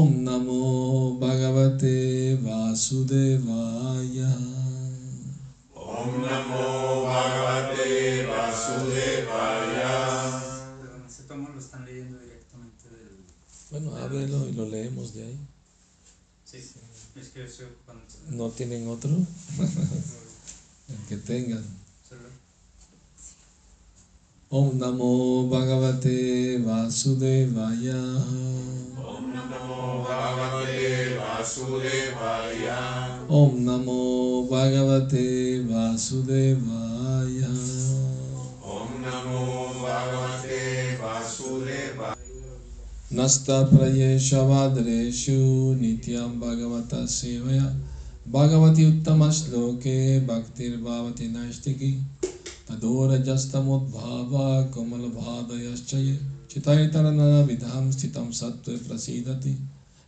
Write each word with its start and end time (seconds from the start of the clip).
Om 0.00 0.24
Namo 0.24 1.18
Bhagavate 1.20 2.36
Vasudevaya. 2.44 4.32
Om 5.76 6.10
Namo 6.24 6.64
Bhagavate 7.04 8.24
Vasudevaya. 8.30 9.92
Ese 11.06 11.22
tomo 11.28 11.48
lo 11.54 11.60
están 11.60 11.84
leyendo 11.84 12.16
directamente 12.18 12.88
del... 12.88 13.18
Bueno, 13.70 13.94
ábrelo 13.96 14.48
y 14.48 14.52
lo 14.52 14.64
leemos 14.66 15.12
de 15.12 15.24
ahí. 15.24 15.38
Sí, 16.46 16.56
es 17.20 17.28
que 17.28 17.44
estoy 17.44 17.66
ocupando... 17.66 18.02
¿No 18.30 18.48
tienen 18.48 18.88
otro? 18.88 19.10
El 20.88 20.96
que 21.08 21.16
tengan. 21.18 21.62
Solo- 22.08 22.30
Om 24.48 24.78
Namo 24.78 25.46
Bhagavate 25.48 26.58
Vasudevaya. 26.58 28.00
Om 28.96 29.32
Namo 29.34 29.49
ॐ 33.38 33.50
नमो 33.64 33.96
भगवते 34.52 35.24
वासुदेवाय 35.64 37.34
ॐ 38.76 38.94
नमो 39.02 39.42
भगवते 39.82 40.62
वासुदेवाय 41.02 42.16
नस्तप्रयेशवाद्रेषु 43.12 45.36
नित्यं 45.82 46.32
भगवतः 46.40 47.04
सेवया 47.14 47.68
भगवति 48.38 48.86
उत्तमश्लोके 48.86 49.94
भक्तिर्भवति 50.26 51.28
नैष्टिकी 51.36 51.92
तदोरजस्तमुद्भावा 52.70 54.48
कोमलभादयश्च 54.74 55.94
ये 55.94 56.16
चितैतरनविधां 56.50 57.84
स्थितं 57.92 58.26
सत्त्वे 58.40 58.76
प्रसीदति 58.88 59.54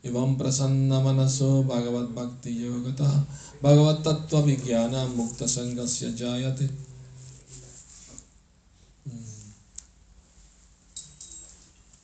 इमं 0.04 0.36
प्रसन्नमनसो 0.36 1.62
भगवद्भक्तियोगतः 1.64 3.24
भगवत्तत्त्वविज्ञानमुक्तसङ्गस्य 3.62 6.12
जायते 6.22 6.68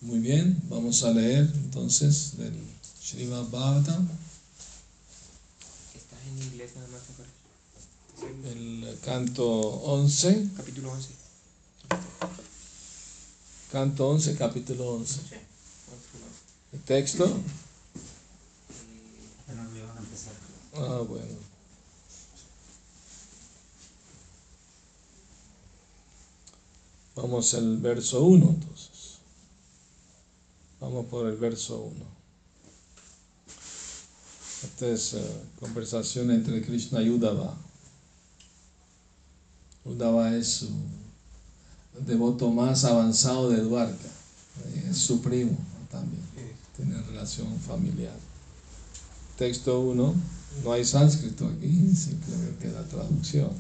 Muy 0.00 0.20
bien, 0.20 0.62
vamos 0.68 1.02
a 1.02 1.10
leer 1.10 1.50
entonces 1.54 2.36
del 2.38 2.54
Srimad 3.02 3.50
Bhagavatam. 3.50 4.08
¿Estás 5.92 6.20
en 6.28 6.40
inglés 6.40 6.70
nada 6.76 6.86
más, 6.88 7.02
te 7.02 7.14
El 8.52 8.96
canto 9.04 9.44
11. 9.44 10.50
Capítulo 10.56 10.92
11. 10.92 11.08
Canto 13.72 14.08
11, 14.08 14.36
capítulo 14.36 14.94
11. 14.94 15.18
El 16.72 16.80
texto 16.82 17.42
empezar. 20.18 20.34
ah, 20.74 21.04
bueno. 21.08 21.48
Vamos 27.16 27.52
al 27.54 27.78
verso 27.78 28.22
1 28.22 28.48
entonces. 28.48 29.18
Vamos 30.80 31.06
por 31.06 31.26
el 31.26 31.36
verso 31.36 31.80
1. 31.82 32.04
Esta 34.64 34.86
es 34.86 35.14
eh, 35.14 35.42
conversación 35.58 36.30
entre 36.30 36.64
Krishna 36.64 37.02
y 37.02 37.10
Uddhava. 37.10 37.56
Uddhava 39.84 40.36
es 40.36 40.48
su 40.48 40.68
devoto 42.06 42.50
más 42.50 42.84
avanzado 42.84 43.50
de 43.50 43.62
Dwarka. 43.62 44.08
Es 44.88 44.98
su 44.98 45.20
primo 45.20 45.56
también. 45.90 46.22
Tiene 46.76 47.02
relación 47.02 47.58
familiar. 47.58 48.27
Texto 49.38 49.80
1. 49.80 50.14
No 50.64 50.72
hay 50.72 50.84
sánscrito 50.84 51.46
aquí, 51.46 51.94
simplemente 51.94 52.68
la 52.72 52.82
traducción. 52.84 53.50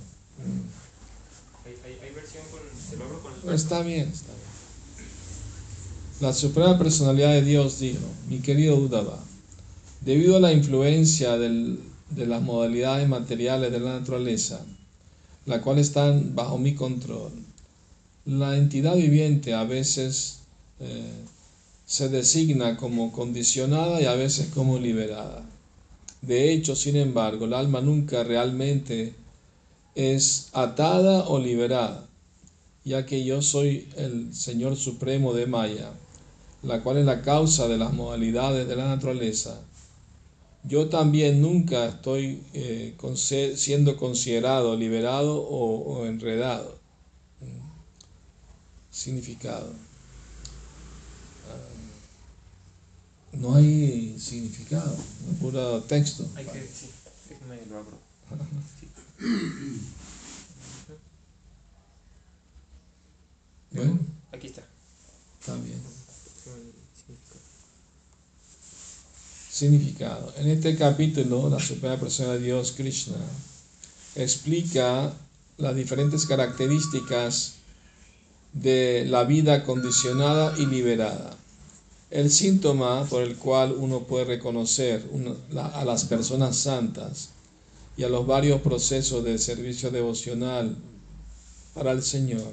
Hay, 1.64 1.74
hay, 1.84 1.98
hay 2.08 2.14
versión 2.14 2.42
con. 2.50 3.48
El. 3.48 3.54
Está 3.54 3.82
bien, 3.82 4.08
está 4.12 4.32
bien. 4.32 4.48
La 6.20 6.32
Suprema 6.32 6.76
Personalidad 6.76 7.30
de 7.32 7.42
Dios 7.42 7.78
dijo, 7.78 8.00
mi 8.28 8.40
querido 8.40 8.76
Uddhava, 8.76 9.18
debido 10.00 10.36
a 10.36 10.40
la 10.40 10.52
influencia 10.52 11.38
del- 11.38 11.78
de 12.10 12.26
las 12.26 12.42
modalidades 12.42 13.08
materiales 13.08 13.70
de 13.70 13.78
la 13.78 14.00
naturaleza, 14.00 14.60
la 15.46 15.60
cual 15.60 15.78
están 15.78 16.34
bajo 16.34 16.58
mi 16.58 16.74
control, 16.74 17.30
la 18.24 18.56
entidad 18.56 18.96
viviente 18.96 19.54
a 19.54 19.62
veces 19.64 20.38
eh, 20.80 21.12
se 21.86 22.08
designa 22.08 22.76
como 22.76 23.12
condicionada 23.12 24.00
y 24.00 24.06
a 24.06 24.14
veces 24.14 24.48
como 24.52 24.78
liberada. 24.78 25.44
De 26.22 26.52
hecho, 26.52 26.74
sin 26.74 26.96
embargo, 26.96 27.44
el 27.44 27.54
alma 27.54 27.80
nunca 27.80 28.24
realmente 28.24 29.14
es 29.94 30.50
atada 30.52 31.28
o 31.28 31.38
liberada 31.38 32.08
ya 32.88 33.04
que 33.04 33.22
yo 33.22 33.42
soy 33.42 33.86
el 33.96 34.34
Señor 34.34 34.76
Supremo 34.76 35.34
de 35.34 35.46
Maya, 35.46 35.92
la 36.62 36.82
cual 36.82 36.96
es 36.96 37.04
la 37.04 37.20
causa 37.20 37.68
de 37.68 37.76
las 37.76 37.92
modalidades 37.92 38.66
de 38.66 38.76
la 38.76 38.88
naturaleza. 38.88 39.60
Yo 40.64 40.88
también 40.88 41.42
nunca 41.42 41.86
estoy 41.86 42.42
eh, 42.54 42.96
siendo 43.56 43.96
considerado 43.96 44.74
liberado 44.74 45.36
o, 45.36 45.98
o 45.98 46.06
enredado. 46.06 46.78
Mm. 47.40 47.60
Significado. 48.90 49.72
Ah, 51.50 51.68
no 53.32 53.54
hay 53.56 54.16
significado, 54.18 54.94
es 54.94 55.38
puro 55.40 55.82
texto. 55.82 56.28
Hay 56.34 56.44
que. 56.44 56.60
Sí, 56.60 56.90
déjame 57.28 57.60
lo 57.66 57.78
abro. 57.78 57.98
Bueno, 63.70 63.98
Aquí 64.32 64.46
está. 64.46 64.62
está 65.40 65.54
bien. 65.56 65.80
Significado. 69.50 70.32
En 70.38 70.48
este 70.48 70.76
capítulo, 70.76 71.48
la 71.50 71.60
Suprema 71.60 71.96
Persona 71.98 72.34
de 72.34 72.40
Dios, 72.40 72.72
Krishna, 72.76 73.16
explica 74.14 75.12
las 75.58 75.76
diferentes 75.76 76.26
características 76.26 77.54
de 78.52 79.04
la 79.06 79.24
vida 79.24 79.64
condicionada 79.64 80.54
y 80.58 80.66
liberada. 80.66 81.36
El 82.10 82.30
síntoma 82.30 83.04
por 83.04 83.22
el 83.22 83.36
cual 83.36 83.72
uno 83.72 84.04
puede 84.04 84.24
reconocer 84.24 85.04
a 85.54 85.84
las 85.84 86.04
personas 86.04 86.56
santas 86.56 87.30
y 87.98 88.04
a 88.04 88.08
los 88.08 88.26
varios 88.26 88.62
procesos 88.62 89.22
de 89.24 89.36
servicio 89.36 89.90
devocional 89.90 90.74
para 91.74 91.92
el 91.92 92.02
Señor. 92.02 92.52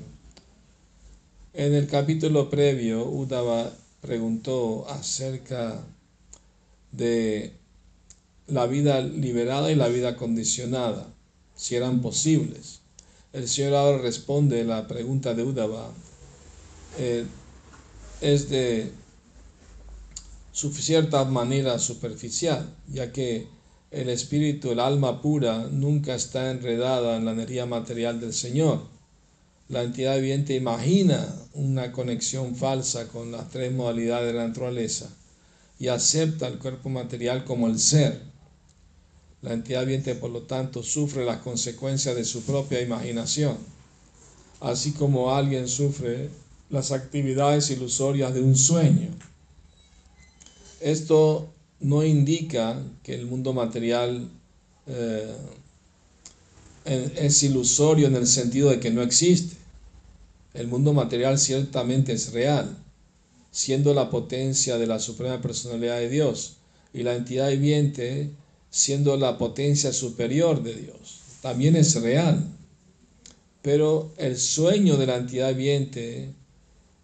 En 1.54 1.74
el 1.74 1.88
capítulo 1.88 2.50
previo, 2.50 3.06
Uddhava 3.06 3.72
preguntó 4.02 4.86
acerca 4.90 5.81
de 6.92 7.54
la 8.48 8.66
vida 8.68 9.00
liberada 9.00 9.72
y 9.72 9.75
la 9.75 9.88
vida 9.88 10.18
condicionada, 10.18 11.08
si 11.56 11.75
eran 11.75 12.01
posibles. 12.01 12.81
El 13.31 13.48
Señor 13.48 13.75
ahora 13.75 14.00
responde 14.00 14.66
la 14.66 14.86
pregunta 14.86 15.34
de 15.34 15.44
Uddhava. 15.44 15.92
eh, 16.98 17.25
es 18.22 18.50
de 18.50 18.92
su 20.56 20.72
cierta 20.72 21.25
manera 21.25 21.78
superficial, 21.80 22.74
ya 22.88 23.12
que 23.12 23.50
el 23.92 24.07
espíritu, 24.07 24.72
el 24.72 24.80
alma 24.80 25.22
pura, 25.22 25.68
nunca 25.69 26.16
está 26.16 26.50
enredada 26.50 27.18
en 27.18 27.25
la 27.25 27.34
energía 27.34 27.66
material 27.66 28.22
del 28.22 28.31
Señor. 28.31 28.88
La 29.68 29.84
entidad 29.84 30.16
viviente 30.16 30.56
imagina 30.56 31.28
una 31.56 31.92
conexión 31.92 32.56
falsa 32.56 33.10
con 33.10 33.34
las 33.34 33.50
tres 33.50 33.74
modalidades 33.74 34.28
de 34.28 34.40
la 34.40 34.48
naturaleza 34.48 35.10
y 35.78 35.90
acepta 35.90 36.48
el 36.48 36.58
cuerpo 36.58 36.88
material 36.88 37.44
como 37.44 37.68
el 37.68 37.78
ser. 37.78 38.22
La 39.42 39.51
entidad 39.51 39.81
viviente, 39.81 40.16
por 40.16 40.31
lo 40.31 40.44
tanto, 40.44 40.84
sufre 40.84 41.25
las 41.25 41.40
consecuencias 41.40 42.16
de 42.16 42.24
su 42.24 42.44
propia 42.44 42.80
imaginación, 42.80 43.58
así 44.62 44.94
como 44.94 45.36
alguien 45.36 45.68
sufre 45.68 46.30
las 46.69 46.94
actividades 46.94 47.72
ilusorias 47.72 48.34
de 48.34 48.42
un 48.42 48.56
sueño. 48.56 49.10
Esto 50.86 51.52
no 51.80 52.06
indica 52.06 52.80
que 53.02 53.16
el 53.16 53.26
mundo 53.26 53.54
material 53.54 54.30
eh, 54.86 55.36
es 56.86 57.42
ilusorio 57.42 58.06
en 58.06 58.16
el 58.16 58.28
sentido 58.28 58.70
de 58.70 58.80
que 58.80 58.92
no 58.92 59.02
existe. 59.02 59.56
El 60.54 60.68
mundo 60.68 60.94
material 60.94 61.40
ciertamente 61.40 62.14
es 62.14 62.34
real, 62.34 62.78
siendo 63.50 63.96
la 63.96 64.12
potencia 64.12 64.78
de 64.78 64.86
la 64.86 65.00
suprema 65.00 65.42
personalidad 65.42 65.98
de 65.98 66.10
Dios 66.10 66.58
y 66.94 67.02
la 67.02 67.16
entidad 67.16 67.50
viviente 67.50 68.30
siendo 68.70 69.18
la 69.18 69.40
potencia 69.40 69.92
superior 69.92 70.62
de 70.62 70.76
Dios. 70.76 71.22
También 71.42 71.76
es 71.76 72.00
real. 72.00 72.46
Pero 73.64 74.12
el 74.18 74.38
sueño 74.38 74.98
de 74.98 75.08
la 75.08 75.16
entidad 75.16 75.50
viviente 75.56 76.30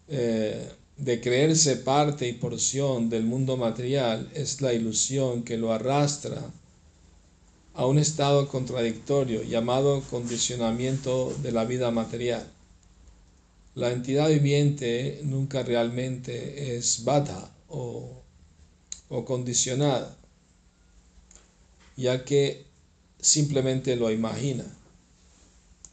eh, 0.07 0.69
de 1.01 1.19
creerse 1.19 1.77
parte 1.77 2.27
y 2.27 2.33
porción 2.33 3.09
del 3.09 3.23
mundo 3.23 3.57
material 3.57 4.29
es 4.35 4.61
la 4.61 4.71
ilusión 4.71 5.41
que 5.41 5.57
lo 5.57 5.73
arrastra 5.73 6.51
a 7.73 7.87
un 7.87 7.97
estado 7.97 8.47
contradictorio 8.47 9.41
llamado 9.41 10.03
condicionamiento 10.11 11.33
de 11.41 11.51
la 11.53 11.65
vida 11.65 11.89
material. 11.89 12.47
La 13.73 13.91
entidad 13.91 14.29
viviente 14.29 15.21
nunca 15.23 15.63
realmente 15.63 16.77
es 16.77 17.03
bata 17.03 17.51
o, 17.67 18.21
o 19.09 19.25
condicionada, 19.25 20.15
ya 21.97 22.23
que 22.23 22.63
simplemente 23.19 23.95
lo 23.95 24.11
imagina 24.11 24.65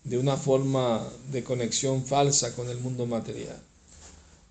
de 0.05 0.19
una 0.19 0.37
forma 0.37 1.11
de 1.33 1.43
conexión 1.43 2.05
falsa 2.05 2.55
con 2.55 2.69
el 2.69 2.77
mundo 2.77 3.07
material. 3.07 3.68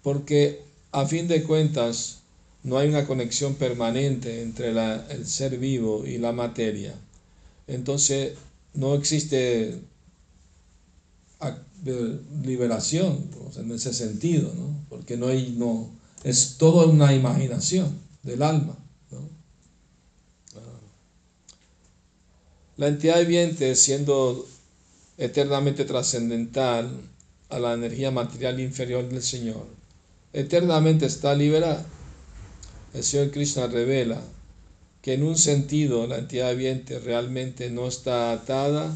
Porque 0.07 0.61
a 0.93 1.05
fin 1.05 1.27
de 1.27 1.43
cuentas 1.43 2.19
no 2.63 2.77
hay 2.77 2.87
una 2.87 3.05
conexión 3.05 3.55
permanente 3.55 4.41
entre 4.41 4.69
el 4.69 5.27
ser 5.27 5.57
vivo 5.57 6.05
y 6.05 6.17
la 6.17 6.31
materia 6.31 6.95
entonces 7.67 8.33
no 8.73 8.95
existe 8.95 9.79
liberación 12.43 13.29
en 13.57 13.71
ese 13.71 13.93
sentido, 13.93 14.51
¿no? 14.55 14.85
porque 14.89 15.17
no 15.17 15.27
hay, 15.27 15.53
no, 15.57 15.89
es 16.23 16.55
todo 16.57 16.89
una 16.89 17.13
imaginación 17.13 17.99
del 18.23 18.41
alma. 18.41 18.77
Ah. 19.11 20.59
La 22.77 22.87
entidad 22.87 23.19
viviente, 23.19 23.75
siendo 23.75 24.47
eternamente 25.17 25.85
trascendental 25.85 26.89
a 27.49 27.59
la 27.59 27.73
energía 27.73 28.11
material 28.11 28.59
inferior 28.59 29.07
del 29.07 29.21
Señor, 29.21 29.67
eternamente 30.33 31.05
está 31.05 31.33
liberada. 31.35 31.85
El 32.93 33.03
Señor 33.03 33.31
Krishna 33.31 33.67
revela 33.67 34.21
que 35.01 35.13
en 35.13 35.23
un 35.23 35.37
sentido 35.37 36.07
la 36.07 36.17
entidad 36.17 36.51
viviente 36.51 36.99
realmente 36.99 37.69
no 37.69 37.87
está 37.87 38.31
atada 38.31 38.93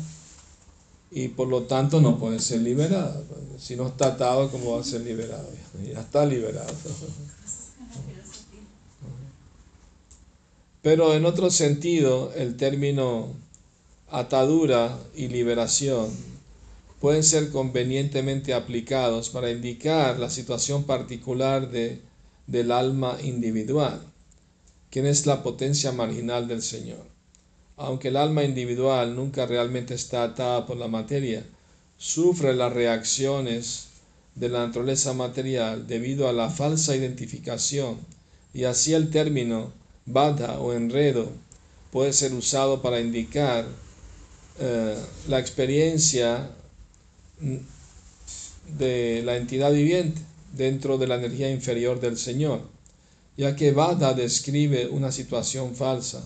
y 1.11 1.29
por 1.29 1.47
lo 1.47 1.63
tanto 1.63 2.01
no 2.01 2.17
puede 2.17 2.39
ser 2.39 2.61
liberada. 2.61 3.21
Si 3.59 3.75
no 3.75 3.87
está 3.87 4.07
atado, 4.07 4.49
¿cómo 4.49 4.73
va 4.73 4.81
a 4.81 4.83
ser 4.83 5.01
liberado? 5.01 5.47
Ya 5.85 5.99
está 5.99 6.25
liberado. 6.25 6.73
Pero 10.81 11.13
en 11.13 11.25
otro 11.25 11.51
sentido, 11.51 12.33
el 12.35 12.57
término 12.57 13.27
atadura 14.09 14.97
y 15.15 15.27
liberación 15.27 16.09
pueden 17.01 17.23
ser 17.23 17.49
convenientemente 17.49 18.53
aplicados 18.53 19.29
para 19.29 19.51
indicar 19.51 20.19
la 20.19 20.29
situación 20.29 20.85
particular 20.85 21.69
de, 21.69 21.99
del 22.47 22.71
alma 22.71 23.17
individual 23.21 23.99
quién 24.91 25.07
es 25.07 25.25
la 25.25 25.41
potencia 25.41 25.93
marginal 25.93 26.47
del 26.47 26.61
Señor. 26.61 27.03
Aunque 27.77 28.09
el 28.09 28.17
alma 28.17 28.43
individual 28.43 29.15
nunca 29.15 29.45
realmente 29.45 29.95
está 29.95 30.23
atada 30.23 30.67
por 30.67 30.77
la 30.77 30.89
materia, 30.89 31.43
sufre 31.97 32.53
las 32.53 32.73
reacciones 32.73 33.87
de 34.35 34.49
la 34.49 34.67
naturaleza 34.67 35.13
material 35.13 35.87
debido 35.87 36.27
a 36.27 36.33
la 36.33 36.49
falsa 36.49 36.95
identificación 36.95 37.97
y 38.53 38.65
así 38.65 38.93
el 38.93 39.09
término 39.09 39.71
bada 40.05 40.59
o 40.59 40.73
enredo 40.73 41.31
puede 41.91 42.11
ser 42.11 42.33
usado 42.33 42.81
para 42.81 42.99
indicar 42.99 43.65
eh, 44.59 44.97
la 45.29 45.39
experiencia 45.39 46.49
de 48.77 49.21
la 49.23 49.37
entidad 49.37 49.71
viviente 49.71 50.21
dentro 50.53 50.97
de 50.97 51.07
la 51.07 51.15
energía 51.15 51.51
inferior 51.51 51.99
del 51.99 52.17
Señor 52.17 52.61
ya 53.37 53.55
que 53.55 53.71
Vada 53.71 54.13
describe 54.13 54.87
una 54.87 55.11
situación 55.11 55.73
falsa. 55.75 56.23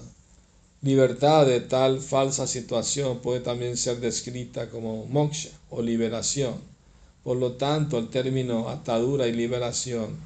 Libertad 0.81 1.45
de 1.45 1.61
tal 1.61 2.01
falsa 2.01 2.45
situación 2.45 3.19
puede 3.19 3.39
también 3.39 3.77
ser 3.77 3.99
descrita 3.99 4.69
como 4.69 5.05
moksha 5.05 5.49
o 5.69 5.81
liberación. 5.81 6.55
Por 7.23 7.37
lo 7.37 7.53
tanto, 7.53 7.97
el 7.97 8.09
término 8.09 8.69
atadura 8.69 9.27
y 9.27 9.31
liberación 9.31 10.17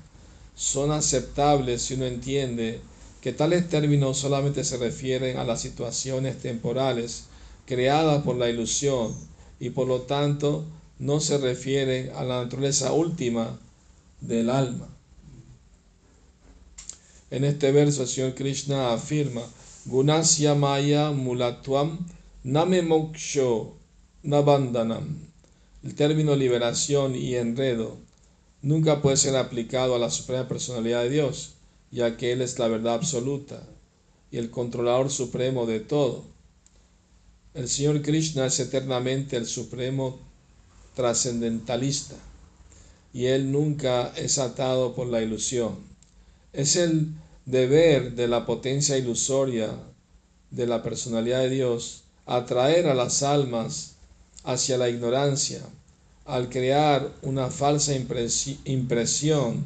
son 0.56 0.92
aceptables 0.92 1.84
si 1.84 1.94
uno 1.94 2.06
entiende 2.06 2.82
que 3.22 3.34
tales 3.34 3.70
términos 3.70 4.18
solamente 4.18 4.64
se 4.64 4.78
refieren 4.78 5.38
a 5.38 5.44
las 5.44 5.62
situaciones 5.62 6.40
temporales 6.40 7.26
creadas 7.66 8.24
por 8.24 8.36
la 8.36 8.50
ilusión 8.50 9.16
y 9.60 9.70
por 9.70 9.88
lo 9.88 10.02
tanto 10.02 10.66
no 11.00 11.22
se 11.22 11.38
refieren 11.38 12.12
a 12.16 12.24
la 12.24 12.44
naturaleza 12.44 12.92
última 12.92 13.58
del 14.22 14.50
alma. 14.50 14.88
En 17.32 17.46
este 17.46 17.72
verso 17.72 18.04
el 18.04 18.08
Señor 18.08 18.36
Krishna 18.36 18.94
afirma, 18.94 19.42
Gunasya 19.86 20.56
Maya 20.56 21.12
Mulatwam 21.12 22.06
Name 22.44 22.82
Moksho 22.82 23.78
Nabandanam. 24.24 25.30
El 25.84 25.96
término 25.96 26.36
liberación 26.36 27.16
y 27.16 27.36
enredo 27.36 27.98
nunca 28.62 29.02
puede 29.02 29.16
ser 29.16 29.38
aplicado 29.38 29.96
a 29.96 30.00
la 30.00 30.12
suprema 30.12 30.48
personalidad 30.48 31.04
de 31.04 31.10
Dios, 31.10 31.54
ya 31.92 32.18
que 32.18 32.34
Él 32.34 32.42
es 32.42 32.60
la 32.60 32.68
verdad 32.68 32.96
absoluta 32.96 33.64
y 34.32 34.38
el 34.38 34.50
controlador 34.50 35.10
supremo 35.10 35.66
de 35.66 35.80
todo. 35.80 36.26
El 37.54 37.70
Señor 37.70 38.02
Krishna 38.02 38.48
es 38.48 38.60
eternamente 38.60 39.38
el 39.38 39.46
supremo 39.46 40.29
trascendentalista 41.00 42.16
y 43.14 43.28
Él 43.28 43.54
nunca 43.54 44.12
es 44.18 44.38
atado 44.38 44.96
por 44.96 45.08
la 45.08 45.22
ilusión. 45.22 45.78
Es 46.52 46.76
el 46.76 47.14
deber 47.46 48.16
de 48.16 48.28
la 48.28 48.46
potencia 48.46 48.98
ilusoria 48.98 49.72
de 50.52 50.68
la 50.68 50.84
personalidad 50.84 51.40
de 51.40 51.52
Dios 51.52 52.04
atraer 52.26 52.88
a 52.88 52.96
las 52.96 53.24
almas 53.24 53.94
hacia 54.44 54.78
la 54.78 54.90
ignorancia 54.90 55.62
al 56.26 56.50
crear 56.50 57.10
una 57.22 57.50
falsa 57.50 57.94
impresión 58.66 59.66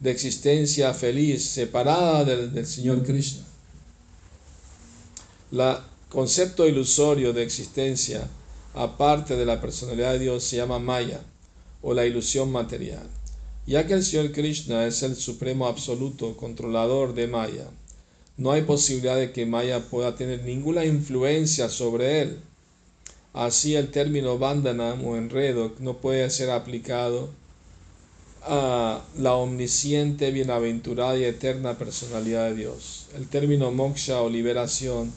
de 0.00 0.10
existencia 0.10 0.94
feliz 0.94 1.44
separada 1.44 2.24
del, 2.24 2.66
Señor 2.66 3.04
Krishna. 3.04 3.44
El 5.52 5.76
concepto 6.08 6.66
ilusorio 6.66 7.34
de 7.34 7.42
existencia 7.42 8.26
aparte 8.74 9.36
de 9.36 9.44
la 9.44 9.60
personalidad 9.60 10.12
de 10.12 10.20
Dios 10.20 10.44
se 10.44 10.56
llama 10.56 10.78
Maya 10.78 11.20
o 11.82 11.94
la 11.94 12.06
ilusión 12.06 12.50
material. 12.50 13.06
Ya 13.66 13.86
que 13.86 13.94
el 13.94 14.04
Señor 14.04 14.32
Krishna 14.32 14.86
es 14.86 15.02
el 15.02 15.14
supremo 15.16 15.66
absoluto 15.66 16.36
controlador 16.36 17.14
de 17.14 17.28
Maya, 17.28 17.68
no 18.36 18.50
hay 18.50 18.62
posibilidad 18.62 19.16
de 19.16 19.30
que 19.30 19.46
Maya 19.46 19.80
pueda 19.90 20.16
tener 20.16 20.42
ninguna 20.42 20.84
influencia 20.84 21.68
sobre 21.68 22.22
él. 22.22 22.40
Así 23.34 23.76
el 23.76 23.90
término 23.90 24.38
bandhanam 24.38 25.04
o 25.06 25.16
enredo 25.16 25.72
no 25.78 25.98
puede 25.98 26.28
ser 26.30 26.50
aplicado 26.50 27.30
a 28.42 29.04
la 29.16 29.34
omnisciente, 29.34 30.30
bienaventurada 30.30 31.16
y 31.16 31.24
eterna 31.24 31.78
personalidad 31.78 32.50
de 32.50 32.56
Dios. 32.56 33.06
El 33.14 33.28
término 33.28 33.70
moksha 33.70 34.22
o 34.22 34.28
liberación 34.28 35.12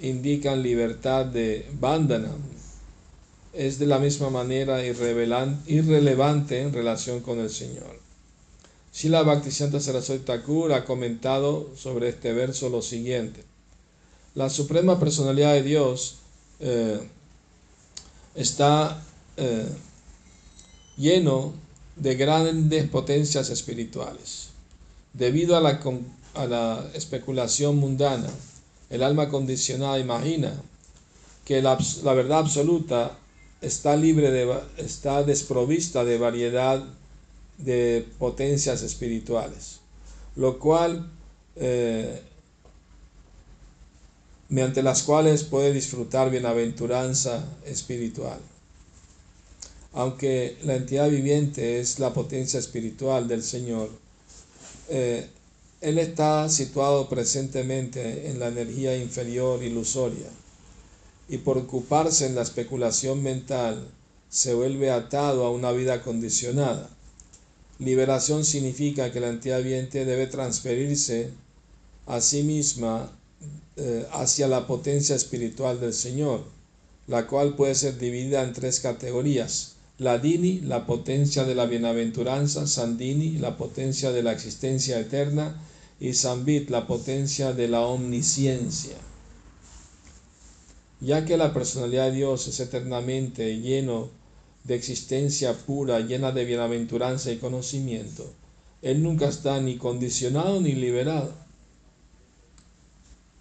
indican 0.00 0.62
libertad 0.62 1.26
de 1.26 1.66
bandhanam, 1.78 2.40
es 3.52 3.78
de 3.78 3.86
la 3.86 3.98
misma 3.98 4.30
manera 4.30 4.84
irrelevante 4.84 6.60
en 6.60 6.72
relación 6.72 7.20
con 7.20 7.40
el 7.40 7.50
Señor. 7.50 7.98
Sila 8.92 9.22
Bhaktisiddhanta 9.22 9.80
Saraswati 9.80 10.24
Thakur 10.24 10.72
ha 10.72 10.84
comentado 10.84 11.70
sobre 11.76 12.08
este 12.08 12.32
verso 12.32 12.68
lo 12.68 12.82
siguiente. 12.82 13.44
La 14.34 14.50
suprema 14.50 14.98
personalidad 14.98 15.54
de 15.54 15.62
Dios 15.62 16.16
eh, 16.60 17.00
está 18.34 19.02
eh, 19.36 19.66
lleno 20.96 21.54
de 21.96 22.14
grandes 22.14 22.88
potencias 22.88 23.50
espirituales. 23.50 24.48
Debido 25.12 25.56
a 25.56 25.60
la, 25.60 25.80
la 26.46 26.84
especulación 26.94 27.76
mundana, 27.76 28.30
el 28.90 29.02
alma 29.02 29.28
condicionada 29.28 29.98
imagina 29.98 30.52
que 31.44 31.62
la, 31.62 31.78
la 32.04 32.14
verdad 32.14 32.40
absoluta 32.40 33.19
está 33.60 33.96
libre 33.96 34.30
de, 34.30 34.58
está 34.78 35.22
desprovista 35.22 36.04
de 36.04 36.18
variedad 36.18 36.82
de 37.58 38.06
potencias 38.18 38.82
espirituales, 38.82 39.80
lo 40.36 40.58
cual 40.58 41.10
eh, 41.56 42.22
mediante 44.48 44.82
las 44.82 45.02
cuales 45.02 45.44
puede 45.44 45.72
disfrutar 45.72 46.30
bienaventuranza 46.30 47.44
espiritual. 47.66 48.40
Aunque 49.92 50.56
la 50.62 50.76
entidad 50.76 51.10
viviente 51.10 51.80
es 51.80 51.98
la 51.98 52.12
potencia 52.12 52.58
espiritual 52.58 53.28
del 53.28 53.42
Señor, 53.42 53.90
eh, 54.88 55.28
Él 55.80 55.98
está 55.98 56.48
situado 56.48 57.08
presentemente 57.08 58.30
en 58.30 58.38
la 58.38 58.48
energía 58.48 58.96
inferior 58.96 59.62
ilusoria 59.62 60.28
y 61.30 61.38
por 61.38 61.56
ocuparse 61.56 62.26
en 62.26 62.34
la 62.34 62.42
especulación 62.42 63.22
mental 63.22 63.86
se 64.28 64.52
vuelve 64.52 64.90
atado 64.90 65.44
a 65.46 65.50
una 65.52 65.70
vida 65.70 66.02
condicionada. 66.02 66.90
Liberación 67.78 68.44
significa 68.44 69.12
que 69.12 69.20
la 69.20 69.28
entidad 69.28 69.62
viviente 69.62 70.04
debe 70.04 70.26
transferirse 70.26 71.30
a 72.06 72.20
sí 72.20 72.42
misma 72.42 73.12
eh, 73.76 74.06
hacia 74.12 74.48
la 74.48 74.66
potencia 74.66 75.14
espiritual 75.14 75.80
del 75.80 75.94
Señor, 75.94 76.44
la 77.06 77.28
cual 77.28 77.54
puede 77.54 77.76
ser 77.76 77.96
dividida 77.96 78.42
en 78.42 78.52
tres 78.52 78.80
categorías. 78.80 79.76
La 79.98 80.18
Dini, 80.18 80.60
la 80.60 80.84
potencia 80.84 81.44
de 81.44 81.54
la 81.54 81.66
bienaventuranza, 81.66 82.66
Sandini, 82.66 83.38
la 83.38 83.56
potencia 83.56 84.10
de 84.10 84.24
la 84.24 84.32
existencia 84.32 84.98
eterna, 84.98 85.62
y 86.00 86.14
Sambit, 86.14 86.70
la 86.70 86.86
potencia 86.86 87.52
de 87.52 87.68
la 87.68 87.82
omnisciencia. 87.82 88.96
Ya 91.00 91.24
que 91.24 91.36
la 91.36 91.54
personalidad 91.54 92.10
de 92.10 92.16
Dios 92.16 92.46
es 92.48 92.60
eternamente 92.60 93.58
lleno 93.58 94.10
de 94.64 94.74
existencia 94.74 95.54
pura, 95.54 96.00
llena 96.00 96.32
de 96.32 96.44
bienaventuranza 96.44 97.32
y 97.32 97.38
conocimiento, 97.38 98.30
Él 98.82 99.02
nunca 99.02 99.28
está 99.28 99.60
ni 99.60 99.78
condicionado 99.78 100.60
ni 100.60 100.72
liberado. 100.72 101.32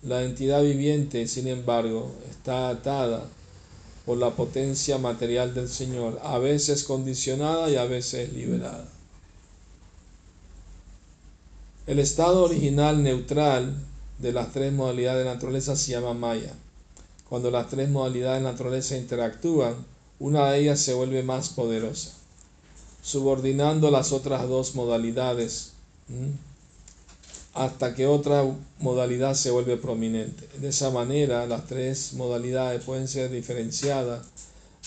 La 0.01 0.23
entidad 0.23 0.63
viviente, 0.63 1.27
sin 1.27 1.49
embargo, 1.49 2.15
está 2.29 2.69
atada 2.69 3.25
por 4.05 4.17
la 4.17 4.29
potencia 4.31 4.97
material 4.97 5.53
del 5.53 5.67
Señor, 5.67 6.19
a 6.23 6.37
veces 6.39 6.85
condicionada 6.85 7.69
y 7.69 7.75
a 7.75 7.83
veces 7.83 8.31
liberada. 8.31 8.87
El 11.85 11.99
estado 11.99 12.43
original 12.43 13.03
neutral 13.03 13.75
de 14.19 14.31
las 14.31 14.53
tres 14.53 14.71
modalidades 14.71 15.25
de 15.25 15.33
naturaleza 15.33 15.75
se 15.75 15.91
llama 15.91 16.13
Maya. 16.13 16.53
Cuando 17.29 17.51
las 17.51 17.69
tres 17.69 17.89
modalidades 17.89 18.41
de 18.41 18.49
naturaleza 18.49 18.97
interactúan, 18.97 19.75
una 20.19 20.51
de 20.51 20.59
ellas 20.59 20.79
se 20.79 20.93
vuelve 20.93 21.23
más 21.23 21.49
poderosa, 21.49 22.11
subordinando 23.01 23.91
las 23.91 24.11
otras 24.11 24.47
dos 24.49 24.75
modalidades 24.75 25.73
hasta 27.53 27.93
que 27.95 28.07
otra 28.07 28.45
modalidad 28.79 29.33
se 29.33 29.51
vuelve 29.51 29.77
prominente. 29.77 30.47
De 30.57 30.69
esa 30.69 30.89
manera, 30.91 31.45
las 31.45 31.65
tres 31.67 32.13
modalidades 32.13 32.83
pueden 32.83 33.07
ser 33.07 33.31
diferenciadas 33.31 34.25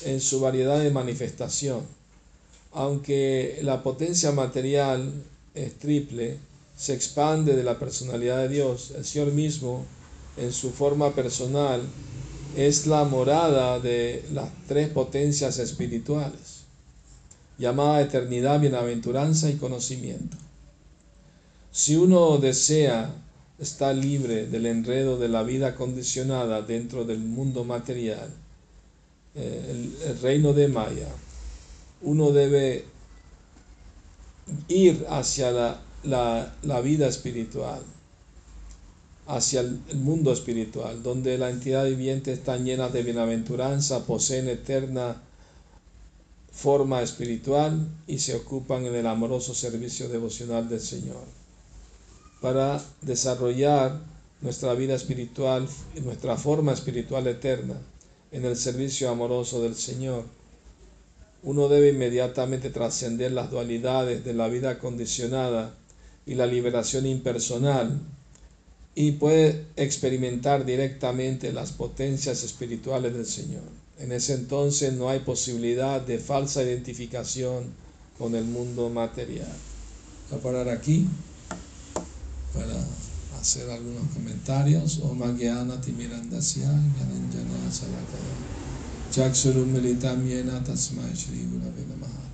en 0.04 0.20
su 0.20 0.40
variedad 0.40 0.80
de 0.80 0.90
manifestación. 0.90 1.82
Aunque 2.72 3.58
la 3.62 3.82
potencia 3.82 4.32
material 4.32 5.12
es 5.54 5.78
triple, 5.78 6.38
se 6.76 6.94
expande 6.94 7.54
de 7.54 7.62
la 7.62 7.78
personalidad 7.78 8.38
de 8.38 8.48
Dios. 8.48 8.92
El 8.96 9.04
Señor 9.04 9.32
mismo, 9.32 9.84
en 10.36 10.52
su 10.52 10.70
forma 10.70 11.14
personal, 11.14 11.82
es 12.56 12.86
la 12.86 13.04
morada 13.04 13.80
de 13.80 14.24
las 14.32 14.48
tres 14.68 14.88
potencias 14.88 15.58
espirituales, 15.58 16.64
llamada 17.58 18.00
eternidad, 18.02 18.60
bienaventuranza 18.60 19.50
y 19.50 19.56
conocimiento. 19.56 20.36
Si 21.70 21.96
uno 21.96 22.36
desea 22.38 23.14
estar 23.58 23.94
libre 23.94 24.46
del 24.46 24.66
enredo 24.66 25.18
de 25.18 25.28
la 25.28 25.42
vida 25.42 25.74
condicionada 25.74 26.62
dentro 26.62 27.04
del 27.04 27.20
mundo 27.20 27.64
material, 27.64 28.28
eh, 29.34 29.92
el, 30.04 30.18
reino 30.20 30.52
de 30.52 30.68
Maya, 30.68 31.08
uno 32.02 32.32
debe 32.32 32.84
ir 34.68 35.06
hacia 35.08 35.50
la, 36.04 36.54
la 36.62 36.80
vida 36.82 37.06
espiritual, 37.08 37.80
hacia 39.26 39.60
el 39.60 39.80
mundo 39.94 40.32
espiritual, 40.32 41.02
donde 41.02 41.38
la 41.38 41.50
entidad 41.50 41.84
viviente 41.84 42.32
está 42.32 42.56
llena 42.56 42.88
de 42.88 43.02
bienaventuranza, 43.02 44.04
poseen 44.04 44.48
eterna 44.48 45.22
forma 46.52 47.02
espiritual 47.02 47.88
y 48.06 48.18
se 48.18 48.34
ocupan 48.34 48.84
en 48.84 48.94
el 48.94 49.06
amoroso 49.06 49.54
servicio 49.54 50.08
devocional 50.08 50.68
del 50.68 50.80
Señor 50.80 51.24
para 52.42 52.82
desarrollar 53.00 54.00
nuestra 54.42 54.74
vida 54.74 54.94
espiritual 54.94 55.68
nuestra 56.02 56.36
forma 56.36 56.72
espiritual 56.72 57.26
eterna 57.28 57.76
en 58.32 58.44
el 58.44 58.56
servicio 58.56 59.08
amoroso 59.08 59.62
del 59.62 59.76
Señor. 59.76 60.24
Uno 61.44 61.68
debe 61.68 61.90
inmediatamente 61.90 62.70
trascender 62.70 63.32
las 63.32 63.50
dualidades 63.50 64.24
de 64.24 64.34
la 64.34 64.48
vida 64.48 64.78
condicionada 64.78 65.74
y 66.26 66.34
la 66.34 66.46
liberación 66.46 67.06
impersonal 67.06 68.00
y 68.94 69.12
puede 69.12 69.66
experimentar 69.76 70.64
directamente 70.64 71.52
las 71.52 71.72
potencias 71.72 72.42
espirituales 72.42 73.14
del 73.14 73.26
Señor. 73.26 73.62
En 73.98 74.12
ese 74.12 74.34
entonces 74.34 74.92
no 74.92 75.08
hay 75.08 75.20
posibilidad 75.20 76.00
de 76.00 76.18
falsa 76.18 76.62
identificación 76.62 77.72
con 78.18 78.34
el 78.34 78.44
mundo 78.44 78.90
material. 78.90 79.52
Voy 80.30 80.38
a 80.38 80.42
parar 80.42 80.68
aquí 80.68 81.06
para 82.52 82.74
hacer 83.40 83.70
algunos 83.70 84.10
comentarios. 84.12 85.00
O 85.02 85.14
Magyana 85.14 85.80
Timirandasya, 85.80 86.70
Yena 90.28 90.64
Tasmai 90.64 91.12
Shri 91.14 91.46
Gurave 91.50 91.84
Namaha. 91.88 92.31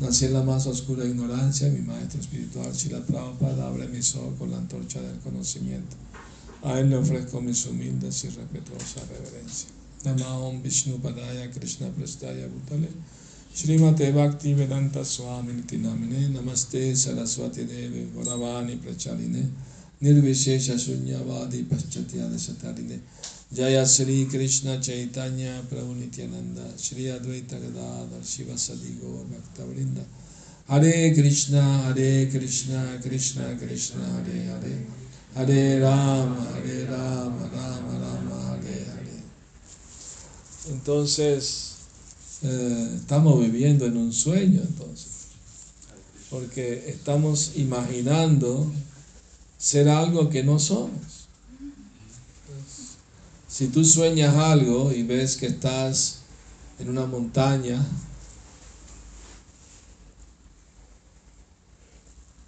Nací 0.00 0.24
en 0.24 0.32
la 0.32 0.42
más 0.42 0.66
oscura 0.66 1.04
ignorancia, 1.04 1.68
mi 1.68 1.80
maestro 1.80 2.20
espiritual 2.20 2.72
Shila 2.72 3.00
Prabhupada 3.06 3.68
abre 3.68 3.86
mi 3.86 4.02
sol 4.02 4.34
con 4.36 4.50
la 4.50 4.58
antorcha 4.58 5.00
del 5.00 5.20
conocimiento. 5.20 5.96
A 6.64 6.80
él 6.80 6.90
le 6.90 6.96
ofrezco 6.96 7.40
mis 7.40 7.64
humildes 7.66 8.24
y 8.24 8.28
respetuosas 8.30 9.08
reverencias. 9.08 9.66
Namahom 10.04 10.62
Vishnu 10.62 10.98
Padaya 10.98 11.48
Krishna 11.50 11.88
Prestaya 11.90 12.48
Bhutale. 12.48 12.88
Srimate 13.54 14.10
Bhakti 14.10 14.52
Vedanta 14.54 15.04
Swami 15.04 15.62
Namine 15.78 16.28
Namaste 16.28 16.96
Saraswati 16.96 17.64
Devi 17.64 18.10
Goravani 18.12 18.76
Prachaline 18.76 19.48
Nirvishesha 20.02 20.74
Sunyavadi 20.74 21.64
Paschatya 21.64 22.28
Satarine 22.36 22.98
Jaya 23.52 23.86
Sri 23.86 24.26
Krishna 24.26 24.80
Chaitanya 24.80 25.62
Prabhu 25.68 25.94
Nityananda 25.94 26.76
Sri 26.76 27.04
Advaita 27.04 27.60
Gadadhar 27.60 28.22
Shiva 28.22 28.56
Sadi 28.58 28.98
Gaur 29.00 29.24
Bhakta 29.24 29.62
Vrinda 29.62 30.04
Hare 30.68 31.14
Krishna 31.14 31.62
Hare 31.84 32.26
Krishna 32.30 32.98
Krishna 33.02 33.56
Krishna 33.56 34.04
Hare 34.04 34.44
Hare 34.50 34.86
Hare 35.34 35.80
Rama 35.80 36.40
Hare 36.52 36.86
Rama 36.86 37.50
Rama 37.52 37.98
Rama 38.00 38.36
Hare 38.50 38.84
Hare 38.90 39.22
Entonces 40.70 41.74
eh, 42.42 42.90
estamos 42.96 43.40
viviendo 43.40 43.86
en 43.86 43.96
un 43.96 44.12
sueño 44.12 44.60
entonces, 44.60 45.28
porque 46.28 46.84
estamos 46.88 47.52
imaginando 47.56 48.70
ser 49.58 49.88
algo 49.88 50.28
que 50.30 50.42
no 50.42 50.58
somos. 50.58 51.28
Si 53.48 53.68
tú 53.68 53.84
sueñas 53.84 54.34
algo 54.34 54.92
y 54.92 55.04
ves 55.04 55.36
que 55.36 55.46
estás 55.46 56.20
en 56.78 56.88
una 56.88 57.06
montaña, 57.06 57.84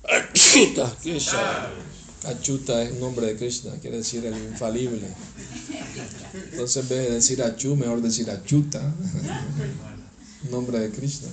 Achuta, 0.03 0.97
Achuta 2.25 2.83
es 2.83 2.93
un 2.93 3.01
nombre 3.01 3.27
de 3.27 3.37
Krishna, 3.37 3.73
quiere 3.81 3.99
decir 3.99 4.25
el 4.27 4.37
infalible. 4.37 5.07
Entonces 6.51 6.83
en 6.83 6.89
vez 6.89 7.09
de 7.09 7.15
decir 7.15 7.43
Achu, 7.43 7.77
mejor 7.77 8.03
decir 8.03 8.31
Achuta, 8.31 8.95
nombre 10.51 10.81
de 10.81 10.91
Krishna. 10.91 11.29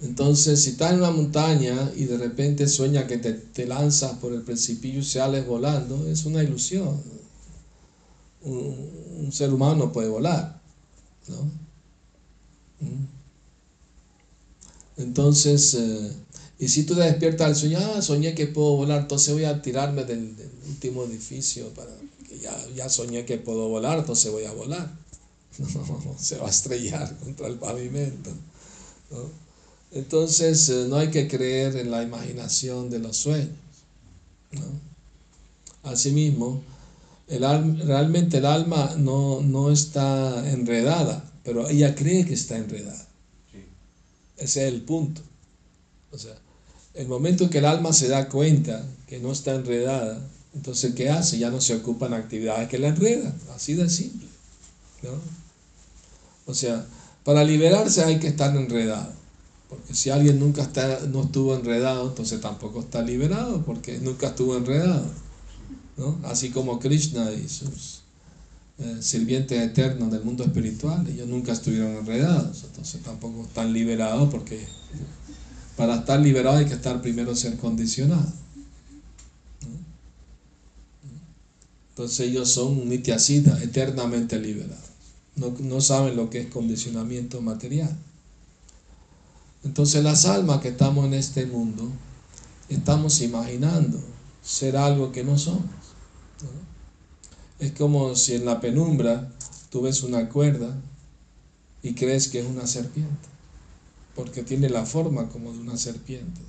Entonces, 0.00 0.62
si 0.62 0.70
estás 0.70 0.92
en 0.92 0.98
una 0.98 1.10
montaña 1.10 1.90
y 1.96 2.04
de 2.04 2.18
repente 2.18 2.68
sueñas 2.68 3.04
que 3.04 3.16
te, 3.18 3.66
lanzas 3.66 4.18
por 4.18 4.32
el 4.32 4.42
precipicio 4.42 5.00
y 5.00 5.04
sales 5.04 5.46
volando, 5.46 6.06
es 6.06 6.24
una 6.26 6.42
ilusión. 6.42 7.00
Un, 8.42 9.32
ser 9.32 9.52
humano 9.52 9.92
puede 9.92 10.08
volar, 10.08 10.60
¿no? 11.28 11.42
¿Mm? 12.80 13.06
Entonces, 14.98 15.74
eh, 15.74 16.12
y 16.58 16.68
si 16.68 16.84
tú 16.84 16.94
te 16.94 17.00
despiertas 17.00 17.48
al 17.48 17.56
sueño, 17.56 17.78
ah, 17.80 18.00
soñé 18.02 18.34
que 18.34 18.46
puedo 18.46 18.76
volar, 18.76 19.02
entonces 19.02 19.34
voy 19.34 19.44
a 19.44 19.60
tirarme 19.60 20.04
del, 20.04 20.34
último 20.68 21.04
edificio 21.04 21.68
para 21.74 21.90
ya, 22.40 22.54
ya 22.74 22.88
soñé 22.88 23.24
que 23.24 23.38
puedo 23.38 23.68
volar, 23.68 23.98
entonces 23.98 24.30
voy 24.30 24.44
a 24.44 24.52
volar. 24.52 24.94
No, 25.58 26.14
se 26.18 26.36
va 26.36 26.48
a 26.48 26.50
estrellar 26.50 27.16
contra 27.16 27.46
el 27.46 27.54
pavimento. 27.54 28.30
Entonces, 29.96 30.68
eh, 30.68 30.86
no 30.88 30.96
hay 30.96 31.08
que 31.10 31.26
creer 31.26 31.76
en 31.76 31.90
la 31.90 32.02
imaginación 32.02 32.90
de 32.90 32.98
los 32.98 33.16
sueños. 33.16 33.48
¿no? 34.52 34.64
Asimismo, 35.90 36.62
el 37.28 37.44
al- 37.44 37.78
realmente 37.80 38.38
el 38.38 38.46
alma 38.46 38.94
no, 38.98 39.40
no 39.40 39.70
está 39.70 40.50
enredada, 40.50 41.24
pero 41.44 41.68
ella 41.68 41.94
cree 41.94 42.26
que 42.26 42.34
está 42.34 42.56
enredada. 42.58 43.06
Sí. 43.52 43.64
Ese 44.36 44.66
es 44.68 44.72
el 44.74 44.82
punto. 44.82 45.22
O 46.12 46.18
sea, 46.18 46.36
el 46.94 47.08
momento 47.08 47.44
en 47.44 47.50
que 47.50 47.58
el 47.58 47.64
alma 47.66 47.92
se 47.92 48.08
da 48.08 48.28
cuenta 48.28 48.84
que 49.06 49.18
no 49.18 49.32
está 49.32 49.54
enredada, 49.54 50.20
entonces 50.54 50.94
¿qué 50.94 51.08
hace? 51.08 51.38
Ya 51.38 51.50
no 51.50 51.60
se 51.60 51.74
ocupa 51.74 52.06
en 52.06 52.14
actividades 52.14 52.68
que 52.68 52.78
la 52.78 52.88
enredan. 52.88 53.34
Así 53.54 53.74
de 53.74 53.88
simple. 53.88 54.28
¿no? 55.02 55.10
O 56.46 56.54
sea, 56.54 56.84
para 57.24 57.44
liberarse 57.44 58.04
hay 58.04 58.18
que 58.18 58.28
estar 58.28 58.54
enredado. 58.54 59.12
Porque 59.76 59.94
si 59.94 60.10
alguien 60.10 60.40
nunca 60.40 60.62
está, 60.62 61.00
no 61.06 61.24
estuvo 61.24 61.54
enredado, 61.54 62.08
entonces 62.08 62.40
tampoco 62.40 62.80
está 62.80 63.02
liberado, 63.02 63.62
porque 63.64 63.98
nunca 63.98 64.28
estuvo 64.28 64.56
enredado. 64.56 65.06
¿no? 65.96 66.18
Así 66.24 66.50
como 66.50 66.78
Krishna 66.78 67.30
y 67.32 67.48
sus 67.48 68.02
eh, 68.78 68.96
sirvientes 69.00 69.60
eternos 69.60 70.10
del 70.10 70.24
mundo 70.24 70.44
espiritual, 70.44 71.06
ellos 71.08 71.28
nunca 71.28 71.52
estuvieron 71.52 71.96
enredados, 71.96 72.64
entonces 72.64 73.02
tampoco 73.02 73.42
están 73.42 73.72
liberados, 73.72 74.30
porque 74.30 74.66
para 75.76 75.96
estar 75.96 76.20
liberado 76.20 76.56
hay 76.56 76.66
que 76.66 76.74
estar 76.74 77.02
primero 77.02 77.34
ser 77.36 77.56
condicionado. 77.58 78.32
Entonces 81.90 82.28
ellos 82.28 82.50
son 82.50 82.88
nityacitas, 82.88 83.62
eternamente 83.62 84.38
liberados. 84.38 84.84
No, 85.36 85.54
no 85.60 85.80
saben 85.80 86.16
lo 86.16 86.28
que 86.28 86.40
es 86.40 86.46
condicionamiento 86.48 87.40
material. 87.40 87.94
Entonces 89.66 90.04
las 90.04 90.26
almas 90.26 90.60
que 90.60 90.68
estamos 90.68 91.06
en 91.06 91.14
este 91.14 91.44
mundo, 91.44 91.90
estamos 92.68 93.20
imaginando 93.20 93.98
ser 94.40 94.76
algo 94.76 95.10
que 95.10 95.24
no 95.24 95.36
somos. 95.36 95.64
Es 97.58 97.72
como 97.72 98.14
si 98.14 98.34
en 98.34 98.44
la 98.44 98.60
penumbra 98.60 99.28
tú 99.68 99.82
ves 99.82 100.04
una 100.04 100.28
cuerda 100.28 100.72
y 101.82 101.94
crees 101.94 102.28
que 102.28 102.38
es 102.38 102.46
una 102.46 102.64
serpiente, 102.68 103.28
porque 104.14 104.44
tiene 104.44 104.70
la 104.70 104.86
forma 104.86 105.28
como 105.30 105.52
de 105.52 105.58
una 105.58 105.76
serpiente. 105.76 106.40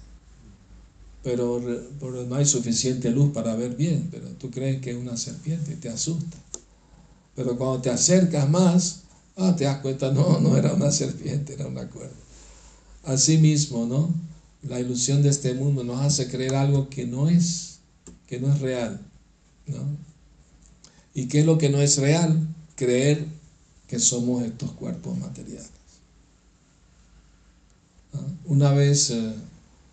Pero, 1.24 1.59
pero 2.00 2.24
no 2.24 2.36
hay 2.36 2.45
suficiente 2.45 3.09
luz 3.09 3.33
para 3.33 3.55
ver 3.55 3.75
bien, 3.75 4.09
pero 4.12 4.27
tú 4.38 4.51
crees 4.51 4.79
que 4.79 4.91
es 4.91 4.97
una 4.97 5.17
serpiente 5.17 5.74
y 5.74 5.77
te 5.77 5.89
asusta. 5.89 6.38
Pero 7.36 7.57
cuando 7.57 7.81
te 7.81 7.89
acercas 7.89 8.47
más, 8.47 9.01
ah, 9.38 9.55
te 9.57 9.63
das 9.63 9.79
cuenta, 9.79 10.12
no, 10.12 10.39
no 10.39 10.55
era 10.55 10.71
una 10.74 10.91
serpiente, 10.91 11.55
era 11.55 11.65
una 11.65 11.88
cuerda. 11.89 12.26
Asimismo, 13.08 13.86
¿no? 13.86 14.14
La 14.64 14.82
ilusión 14.82 15.24
de 15.24 15.30
este 15.30 15.54
mundo 15.54 15.86
nos 15.86 16.02
hace 16.02 16.28
creer 16.28 16.56
algo 16.56 16.90
que 16.90 17.06
no 17.06 17.30
es, 17.30 17.80
que 18.28 18.38
no 18.38 18.54
es 18.54 18.60
real, 18.60 19.00
¿no? 19.66 19.78
¿Y 21.14 21.28
qué 21.28 21.40
es 21.40 21.46
lo 21.46 21.58
que 21.58 21.70
no 21.70 21.80
es 21.80 21.98
real? 22.00 22.48
Creer 22.76 23.26
que 23.88 23.98
somos 23.98 24.44
estos 24.44 24.72
cuerpos 24.72 25.18
materiales. 25.18 25.70
Una 28.46 28.74
vez 28.74 29.12
eh, 29.12 29.34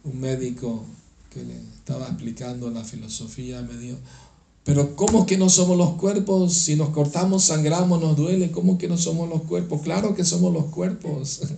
un 0.02 0.20
médico 0.20 0.84
que 1.32 1.44
le 1.44 1.54
estaba 1.54 2.08
explicando 2.08 2.68
la 2.70 2.82
filosofía 2.82 3.62
me 3.62 3.76
dijo, 3.76 3.98
pero 4.64 4.96
¿cómo 4.96 5.24
que 5.24 5.38
no 5.38 5.48
somos 5.50 5.76
los 5.76 5.94
cuerpos? 5.94 6.52
Si 6.54 6.74
nos 6.74 6.88
cortamos, 6.88 7.44
sangramos, 7.44 8.00
nos 8.00 8.16
duele, 8.16 8.50
¿cómo 8.50 8.76
que 8.76 8.88
no 8.88 8.98
somos 8.98 9.28
los 9.28 9.42
cuerpos? 9.42 9.82
Claro 9.82 10.16
que 10.16 10.24
somos 10.24 10.52
los 10.52 10.64
cuerpos. 10.66 11.42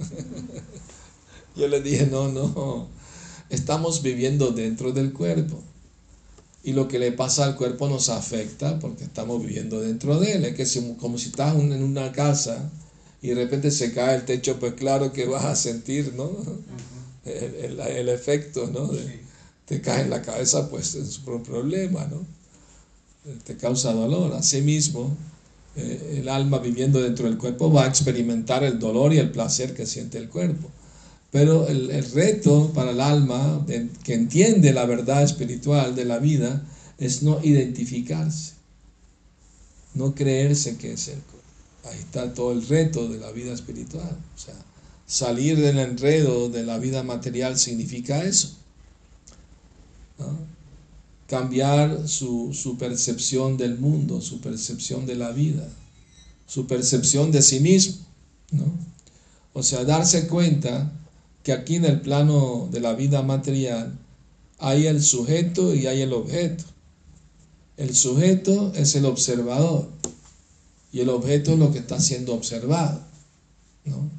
Yo 1.57 1.69
le 1.69 1.81
dije, 1.81 2.07
no, 2.07 2.29
no, 2.29 2.89
estamos 3.51 4.03
viviendo 4.03 4.51
dentro 4.51 4.93
del 4.93 5.13
cuerpo. 5.13 5.63
Y 6.63 6.73
lo 6.73 6.89
que 6.89 6.99
le 6.99 7.13
pasa 7.13 7.45
al 7.45 7.57
cuerpo 7.57 7.89
nos 7.89 8.09
afecta 8.09 8.79
porque 8.81 9.05
estamos 9.05 9.41
viviendo 9.41 9.81
dentro 9.81 10.19
de 10.19 10.33
él. 10.33 10.45
Es 10.45 10.55
que 10.57 10.67
si- 10.67 10.95
como 10.95 11.17
si 11.17 11.29
estás 11.29 11.55
en 11.55 11.83
una 11.83 12.11
casa 12.13 12.71
y 13.23 13.29
de 13.29 13.37
repente 13.37 13.71
se 13.71 13.93
cae 13.95 14.17
el 14.17 14.25
techo, 14.25 14.59
pues 14.59 14.75
claro 14.75 15.13
que 15.13 15.27
vas 15.27 15.45
a 15.45 15.55
sentir, 15.57 16.13
¿no? 16.17 16.31
El, 17.25 17.55
el- 17.55 17.81
el 17.81 18.09
efecto, 18.09 18.69
¿no? 18.73 18.89
De- 18.89 19.21
te 19.65 19.81
cae 19.81 20.03
en 20.03 20.11
la 20.11 20.23
cabeza, 20.23 20.69
pues 20.69 20.95
es 20.95 21.21
un 21.27 21.43
problema, 21.43 22.07
¿no? 22.07 22.25
Te 23.45 23.57
causa 23.57 23.93
dolor. 23.93 24.33
Asimismo, 24.35 25.17
eh, 25.77 26.19
el 26.21 26.29
alma 26.29 26.59
viviendo 26.59 27.01
dentro 27.01 27.27
del 27.27 27.39
cuerpo 27.39 27.73
va 27.73 27.85
a 27.85 27.89
experimentar 27.89 28.63
el 28.65 28.79
dolor 28.79 29.13
y 29.13 29.19
el 29.19 29.31
placer 29.31 29.75
que 29.75 29.87
siente 29.87 30.19
el 30.19 30.29
cuerpo. 30.29 30.69
Pero 31.31 31.67
el, 31.69 31.91
el 31.91 32.11
reto 32.13 32.73
para 32.73 32.93
el 32.93 33.01
alma 33.01 33.67
que 34.05 34.15
entiende 34.15 34.73
la 34.73 34.87
verdad 34.87 35.23
espiritual 35.23 35.95
de 35.95 36.05
la 36.05 36.19
vida 36.19 36.65
es 36.99 37.23
no 37.23 37.43
identificarse, 37.43 38.55
no 39.95 40.15
creerse 40.15 40.77
que 40.77 40.93
es 40.93 41.09
el. 41.09 41.19
Ahí 41.85 41.99
está 41.99 42.35
todo 42.35 42.53
el 42.53 42.67
reto 42.67 43.09
de 43.09 43.19
la 43.19 43.31
vida 43.31 43.53
espiritual. 43.53 44.17
O 44.35 44.39
sea, 44.39 44.55
salir 45.07 45.59
del 45.59 45.79
enredo 45.79 46.49
de 46.49 46.65
la 46.65 46.79
vida 46.79 47.03
material 47.03 47.59
significa 47.59 48.25
eso. 48.25 48.57
Cambiar 51.29 52.09
su, 52.09 52.53
su 52.53 52.79
percepción 52.79 53.57
del 53.57 53.79
mundo, 53.79 54.21
su 54.21 54.41
percepción 54.41 55.07
de 55.07 55.17
la 55.17 55.31
vida, 55.31 55.69
su 56.47 56.67
percepción 56.67 57.31
de 57.31 57.43
sí 57.43 57.61
mismo. 57.61 57.97
¿no? 58.53 58.65
O 59.53 59.63
sea, 59.63 59.85
darse 59.85 60.29
cuenta 60.29 60.93
que 61.47 61.53
aquí 61.53 61.77
en 61.77 61.85
el 61.85 62.01
plano 62.01 62.67
de 62.73 62.81
la 62.81 62.95
vida 62.95 63.23
material 63.23 63.97
hay 64.59 64.89
el 64.89 65.01
sujeto 65.01 65.77
y 65.77 65.87
hay 65.87 66.01
el 66.01 66.13
objeto. 66.13 66.65
El 67.77 67.95
sujeto 67.95 68.73
es 68.75 68.97
el 68.97 69.05
observador 69.05 69.89
y 70.91 70.99
el 71.03 71.09
objeto 71.09 71.53
es 71.53 71.59
lo 71.61 71.71
que 71.73 71.79
está 71.79 72.01
siendo 72.01 72.35
observado. 72.35 73.01
¿no? 73.85 73.99
O 73.99 74.11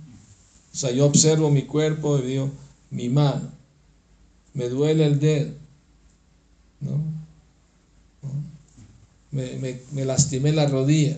sea, 0.72 0.92
yo 0.92 1.06
observo 1.06 1.50
mi 1.50 1.64
cuerpo 1.64 2.18
y 2.18 2.22
digo, 2.22 2.50
mi 2.92 3.10
mano, 3.10 3.52
me 4.54 4.70
duele 4.70 5.06
el 5.06 5.20
dedo, 5.20 5.52
¿no? 6.80 6.98
Me, 9.32 9.58
me- 9.58 9.82
me 9.92 10.06
lastimé 10.06 10.54
la 10.54 10.66
rodilla. 10.66 11.18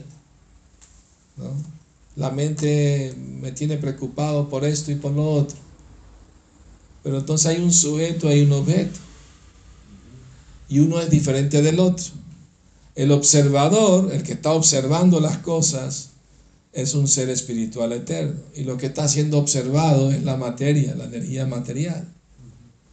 La 2.15 2.31
mente 2.31 3.13
me 3.15 3.51
tiene 3.51 3.77
preocupado 3.77 4.49
por 4.49 4.65
esto 4.65 4.91
y 4.91 4.95
por 4.95 5.11
lo 5.11 5.29
otro. 5.33 5.68
Pero 7.09 7.21
entonces 7.21 7.47
hay 7.47 7.59
un 7.59 7.73
sujeto, 7.73 8.27
hay 8.27 8.43
un 8.43 8.51
objeto. 8.51 8.99
Y 10.67 10.77
uno 10.77 11.01
es 11.01 11.09
diferente 11.09 11.63
del 11.63 11.79
otro. 11.79 12.05
El 12.93 13.11
observador, 13.11 14.13
el 14.13 14.21
que 14.21 14.33
está 14.33 14.51
observando 14.51 15.19
las 15.19 15.39
cosas, 15.39 16.09
es 16.71 16.93
un 16.93 17.07
ser 17.07 17.31
espiritual 17.31 17.93
eterno. 17.93 18.39
Y 18.53 18.63
lo 18.63 18.77
que 18.77 18.85
está 18.85 19.07
siendo 19.07 19.39
observado 19.39 20.11
es 20.11 20.21
la 20.23 20.37
materia, 20.37 20.93
la 20.93 21.05
energía 21.05 21.47
material. 21.47 22.07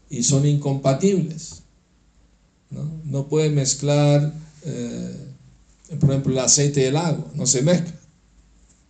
Y 0.09 0.22
son 0.22 0.46
incompatibles. 0.46 1.64
No, 2.70 2.90
no 3.05 3.29
pueden 3.29 3.55
mezclar, 3.55 4.33
eh, 4.64 5.14
por 6.00 6.09
ejemplo, 6.09 6.33
el 6.33 6.38
aceite 6.38 6.81
y 6.81 6.85
el 6.85 6.96
agua. 6.96 7.31
No 7.35 7.44
se 7.44 7.61
mezcla. 7.61 7.92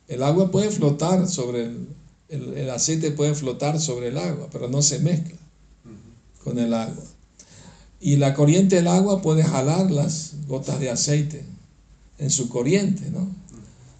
El 0.06 0.22
agua 0.22 0.52
puede 0.52 0.70
flotar 0.70 1.28
sobre 1.28 1.64
el, 1.64 1.95
el, 2.28 2.54
el 2.54 2.70
aceite 2.70 3.10
puede 3.10 3.34
flotar 3.34 3.80
sobre 3.80 4.08
el 4.08 4.18
agua, 4.18 4.48
pero 4.50 4.68
no 4.68 4.82
se 4.82 4.98
mezcla 4.98 5.36
con 6.42 6.58
el 6.58 6.74
agua. 6.74 7.04
Y 8.00 8.16
la 8.16 8.34
corriente 8.34 8.76
del 8.76 8.88
agua 8.88 9.22
puede 9.22 9.42
jalar 9.42 9.90
las 9.90 10.34
gotas 10.46 10.78
de 10.80 10.90
aceite 10.90 11.44
en 12.18 12.30
su 12.30 12.48
corriente, 12.48 13.10
¿no? 13.10 13.28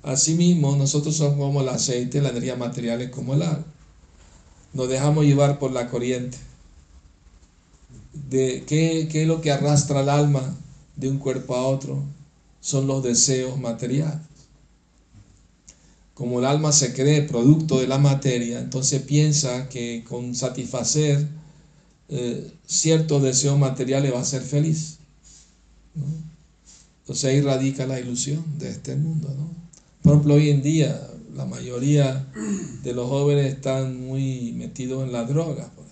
Asimismo, 0.03 0.77
nosotros 0.77 1.17
somos 1.17 1.39
como 1.39 1.63
el 1.63 1.69
aceite, 1.69 2.23
la 2.23 2.29
energía 2.29 2.55
material 2.55 3.03
es 3.03 3.11
como 3.11 3.35
el 3.35 3.43
agua. 3.43 3.65
Nos 4.73 4.89
dejamos 4.89 5.25
llevar 5.25 5.59
por 5.59 5.73
la 5.73 5.89
corriente. 5.91 6.39
De 8.29 8.65
qué, 8.67 9.09
qué 9.11 9.23
es 9.23 9.29
lo 9.29 9.41
que 9.41 9.51
arrastra 9.51 10.01
el 10.01 10.09
alma 10.09 10.57
de 10.95 11.09
un 11.09 11.19
cuerpo 11.19 11.57
a 11.57 11.67
otro? 11.67 12.05
Son 12.61 12.87
los 12.87 13.03
deseos 13.03 13.59
materiales. 13.59 14.21
Como 16.17 16.39
el 16.39 16.47
alma 16.47 16.73
se 16.73 16.95
cree 16.95 17.21
producto 17.21 17.79
de 17.79 17.87
la 17.87 17.99
materia, 17.99 18.59
entonces 18.59 19.03
piensa 19.03 19.69
que 19.69 20.03
con 20.09 20.35
satisfacer 20.35 21.29
eh, 22.09 22.53
ciertos 22.67 23.23
deseos 23.23 23.59
materiales 23.59 24.15
va 24.15 24.21
a 24.21 24.25
ser 24.25 24.41
feliz. 24.41 24.97
¿no? 25.95 26.05
Entonces 27.01 27.25
ahí 27.27 27.43
radica 27.43 27.87
la 27.87 28.01
ilusión 28.01 28.43
de 28.59 28.71
este 28.71 28.97
mundo. 28.97 29.29
¿no? 29.37 29.51
Por 30.01 30.13
ejemplo, 30.13 30.35
hoy 30.37 30.49
en 30.49 30.63
día 30.63 30.99
la 31.35 31.45
mayoría 31.45 32.27
de 32.83 32.95
los 32.95 33.11
jóvenes 33.11 33.53
están 33.53 34.01
muy 34.01 34.53
metidos 34.53 35.05
en 35.05 35.13
la 35.13 35.25
droga. 35.25 35.71
Por 35.77 35.85
ahí. 35.85 35.91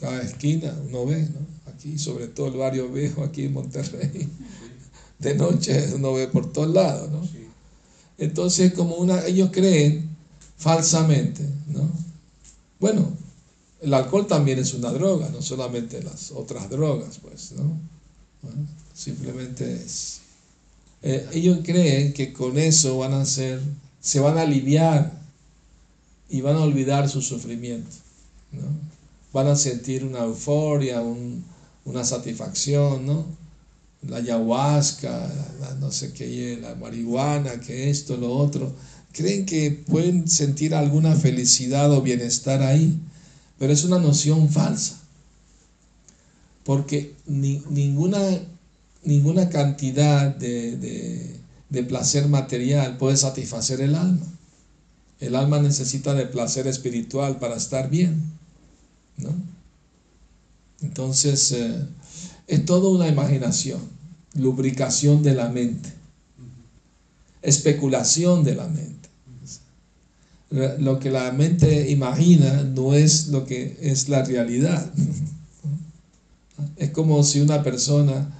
Cada 0.00 0.22
esquina 0.22 0.74
uno 0.88 1.04
ve, 1.04 1.20
¿no? 1.20 1.70
aquí 1.70 1.98
sobre 1.98 2.28
todo 2.28 2.46
el 2.46 2.56
barrio 2.56 2.88
viejo, 2.88 3.24
aquí 3.24 3.44
en 3.44 3.52
Monterrey, 3.52 4.26
de 5.18 5.34
noche 5.34 5.92
uno 5.94 6.14
ve 6.14 6.28
por 6.28 6.50
todos 6.50 6.72
lados. 6.72 7.10
¿no? 7.10 7.41
Entonces, 8.22 8.72
como 8.72 8.96
una, 8.96 9.26
ellos 9.26 9.50
creen 9.52 10.08
falsamente, 10.56 11.44
¿no? 11.66 11.90
Bueno, 12.78 13.12
el 13.80 13.92
alcohol 13.94 14.26
también 14.28 14.58
es 14.60 14.74
una 14.74 14.92
droga, 14.92 15.28
no 15.30 15.42
solamente 15.42 16.02
las 16.02 16.30
otras 16.30 16.70
drogas, 16.70 17.18
pues, 17.20 17.52
¿no? 17.52 17.76
Simplemente 18.94 19.74
es. 19.74 20.20
Eh, 21.02 21.26
ellos 21.32 21.60
creen 21.64 22.12
que 22.12 22.32
con 22.32 22.58
eso 22.58 22.98
van 22.98 23.12
a 23.14 23.24
ser, 23.24 23.60
se 24.00 24.20
van 24.20 24.38
a 24.38 24.42
aliviar 24.42 25.12
y 26.28 26.40
van 26.42 26.56
a 26.56 26.62
olvidar 26.62 27.08
su 27.08 27.22
sufrimiento. 27.22 27.90
¿no? 28.52 28.62
Van 29.32 29.48
a 29.48 29.56
sentir 29.56 30.04
una 30.04 30.20
euforia, 30.24 31.00
un- 31.02 31.44
una 31.84 32.04
satisfacción, 32.04 33.04
¿no? 33.06 33.26
La 34.08 34.16
ayahuasca, 34.18 35.10
la, 35.60 35.74
no 35.76 35.92
sé 35.92 36.12
qué, 36.12 36.58
la 36.60 36.74
marihuana, 36.74 37.60
que 37.60 37.88
esto, 37.90 38.16
lo 38.16 38.32
otro. 38.32 38.74
Creen 39.12 39.46
que 39.46 39.70
pueden 39.70 40.28
sentir 40.28 40.74
alguna 40.74 41.14
felicidad 41.14 41.92
o 41.92 42.02
bienestar 42.02 42.62
ahí, 42.62 42.98
pero 43.58 43.72
es 43.72 43.84
una 43.84 43.98
noción 43.98 44.48
falsa. 44.50 44.98
Porque 46.64 47.14
ni- 47.26 47.62
ninguna, 47.70 48.20
ninguna 49.04 49.48
cantidad 49.48 50.34
de, 50.34 50.76
de- 50.76 51.36
de 51.70 51.82
placer 51.84 52.28
material 52.28 52.98
puede 52.98 53.16
satisfacer 53.16 53.80
el 53.80 53.94
alma. 53.94 54.26
El 55.20 55.36
alma 55.36 55.60
necesita 55.60 56.14
de 56.14 56.26
placer 56.26 56.66
espiritual 56.66 57.38
para 57.38 57.56
estar 57.56 57.88
bien. 57.90 58.22
¿no? 59.18 59.30
Entonces, 60.82 61.52
eh, 61.52 61.86
es 62.52 62.66
toda 62.66 62.90
una 62.90 63.08
imaginación, 63.08 63.80
lubricación 64.34 65.22
de 65.22 65.32
la 65.32 65.48
mente, 65.48 65.90
especulación 67.40 68.44
de 68.44 68.54
la 68.54 68.68
mente. 68.68 69.08
Lo 70.78 70.98
que 70.98 71.10
la 71.10 71.32
mente 71.32 71.90
imagina 71.90 72.62
no 72.62 72.92
es 72.92 73.28
lo 73.28 73.46
que 73.46 73.78
es 73.80 74.10
la 74.10 74.22
realidad. 74.22 74.92
Es 76.76 76.90
como 76.90 77.24
si 77.24 77.40
una 77.40 77.62
persona 77.62 78.30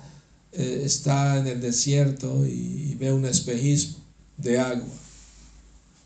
eh, 0.52 0.82
está 0.84 1.38
en 1.38 1.46
el 1.46 1.62
desierto 1.62 2.46
y, 2.46 2.90
y 2.90 2.96
ve 2.96 3.14
un 3.14 3.24
espejismo 3.24 3.96
de 4.36 4.58
agua 4.58 4.94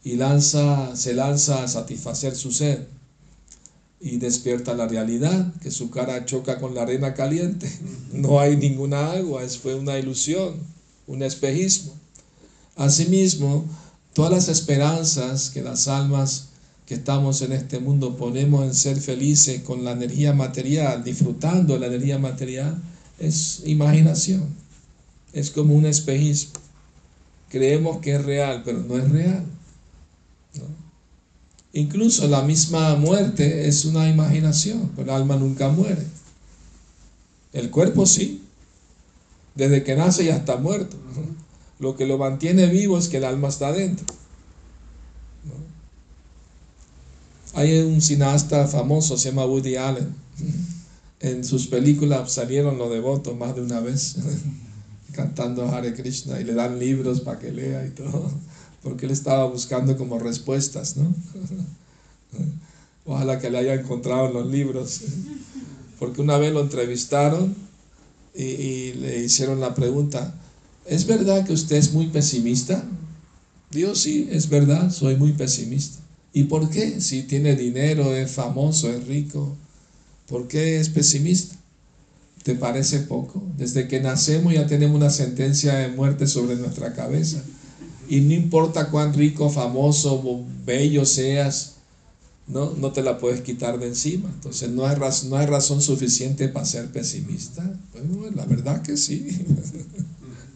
y 0.05 0.15
lanza, 0.15 0.95
se 0.95 1.13
lanza 1.13 1.65
a 1.65 1.69
satisfacer 1.69 2.37
su 2.37 2.53
sed 2.53 2.79
y 4.01 4.19
despierta 4.19 4.75
la 4.75 4.87
realidad, 4.87 5.53
que 5.63 5.71
su 5.71 5.91
cara 5.91 6.25
choca 6.25 6.59
con 6.59 6.75
la 6.75 6.83
arena 6.83 7.15
caliente. 7.15 7.71
No 8.13 8.41
hay 8.41 8.57
ninguna 8.57 9.13
agua, 9.13 9.43
es 9.43 9.59
fue 9.59 9.75
una 9.75 9.99
ilusión, 9.99 10.55
un 11.07 11.23
espejismo. 11.23 11.93
Asimismo, 12.77 13.65
todas 14.13 14.33
las 14.33 14.49
esperanzas 14.49 15.51
que 15.51 15.63
las 15.63 15.89
almas 15.89 16.49
que 16.87 16.95
estamos 16.95 17.43
en 17.43 17.53
este 17.53 17.81
mundo 17.81 18.17
ponemos 18.17 18.65
en 18.65 18.75
ser 18.75 19.01
felices 19.01 19.63
con 19.63 19.85
la 19.85 19.93
energía 19.93 20.33
material, 20.33 21.03
disfrutando 21.03 21.79
la 21.79 21.87
energía 21.87 22.19
material, 22.19 22.81
es 23.19 23.63
imaginación. 23.65 24.45
Es 25.33 25.51
como 25.51 25.75
un 25.75 25.87
espejismo. 25.87 26.61
Creemos 27.49 27.99
que 27.99 28.15
es 28.15 28.25
real, 28.25 28.63
pero 28.65 28.81
no 28.83 28.97
es 28.97 29.11
real. 29.11 29.45
¿no? 30.55 30.86
Incluso 31.77 32.27
la 32.27 32.41
misma 32.41 32.97
muerte 32.97 33.69
es 33.69 33.85
una 33.85 34.09
imaginación, 34.09 34.93
el 34.97 35.11
alma 35.11 35.37
nunca 35.37 35.69
muere. 35.69 36.07
El 37.53 37.71
cuerpo 37.71 38.07
sí. 38.07 38.43
Desde 39.55 39.85
que 39.85 39.95
nace 39.95 40.25
ya 40.25 40.37
está 40.37 40.57
muerto. 40.57 40.97
Lo 41.79 41.95
que 41.95 42.07
lo 42.07 42.17
mantiene 42.17 42.65
vivo 42.69 42.97
es 42.97 43.09
que 43.09 43.19
el 43.19 43.25
alma 43.25 43.49
está 43.49 43.73
dentro. 43.73 44.07
Hay 47.53 47.79
un 47.81 48.01
cineasta 48.01 48.67
famoso, 48.67 49.19
se 49.19 49.29
llama 49.29 49.45
Woody 49.45 49.77
Allen. 49.77 50.15
En 51.21 51.45
sus 51.45 51.67
películas 51.67 52.33
salieron 52.33 52.79
los 52.79 52.91
devotos 52.91 53.37
más 53.37 53.55
de 53.55 53.61
una 53.61 53.81
vez, 53.81 54.17
cantando 55.13 55.69
Hare 55.69 55.93
Krishna 55.93 56.41
y 56.41 56.45
le 56.45 56.55
dan 56.55 56.79
libros 56.79 57.21
para 57.21 57.39
que 57.39 57.53
lea 57.53 57.87
y 57.87 57.91
todo, 57.91 58.31
porque 58.87 59.07
él 59.07 59.11
estaba 59.11 59.45
buscando 59.47 59.97
como 59.97 60.21
respuestas, 60.21 60.97
¿no? 60.97 61.13
Ojalá 63.05 63.41
que 63.41 63.51
le 63.51 63.59
haya 63.59 63.75
encontrado 63.75 64.29
en 64.29 64.35
los 64.35 64.47
libros, 64.47 65.01
porque 65.99 66.21
una 66.21 66.39
vez 66.39 66.53
lo 66.53 66.61
entrevistaron 66.61 67.57
y, 68.33 68.93
le 68.93 69.25
hicieron 69.25 69.59
la 69.59 69.75
pregunta, 69.75 70.33
¿es 70.85 71.05
verdad 71.05 71.45
que 71.45 71.53
usted 71.53 71.75
es 71.75 71.93
muy 71.93 72.07
pesimista? 72.07 72.85
Dijo, 73.73 73.97
sí, 73.97 74.29
es 74.31 74.49
verdad, 74.49 74.89
soy 74.93 75.17
muy 75.17 75.33
pesimista. 75.33 75.99
¿Y 76.33 76.45
por 76.45 76.71
qué? 76.71 77.01
Si 77.01 77.25
tiene 77.25 77.57
dinero, 77.57 78.15
es 78.15 78.31
famoso, 78.31 78.89
es 78.89 79.05
rico, 79.09 79.57
¿por 80.29 80.47
qué 80.47 80.79
es 80.79 80.91
pesimista? 80.91 81.57
¿Te 82.45 82.55
parece 82.55 83.01
poco? 83.01 83.43
Desde 83.59 83.89
que 83.89 83.99
nacemos 83.99 84.55
ya 84.55 84.69
tenemos 84.69 84.95
una 84.97 85.11
sentencia 85.11 85.75
de 85.75 85.89
muerte 85.89 86.29
sobre 86.29 86.55
nuestra 86.55 86.95
cabeza. 86.95 87.43
Y 88.09 88.21
no 88.21 88.35
importa 88.35 88.91
cuán 88.91 89.15
rico, 89.15 89.51
famoso 89.51 90.45
bello 90.65 91.05
seas, 91.05 91.75
no, 92.47 92.73
no 92.79 92.93
te 92.93 93.03
la 93.03 93.19
puedes 93.19 93.41
quitar 93.41 93.79
de 93.79 93.89
encima. 93.89 94.31
Entonces 94.33 94.71
no 94.71 94.87
hay, 94.87 94.97
razón 95.47 95.83
suficiente 95.83 96.49
para 96.49 96.65
ser 96.65 96.91
pesimista. 96.91 97.63
Bueno, 97.93 98.31
la 98.35 98.45
verdad 98.47 98.83
que 98.83 98.97
sí. 98.97 99.27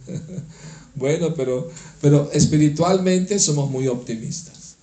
bueno, 0.94 1.34
pero, 1.34 1.68
pero 2.00 2.30
espiritualmente 2.32 3.38
somos 3.38 3.70
muy 3.70 3.88
optimistas. 3.88 4.76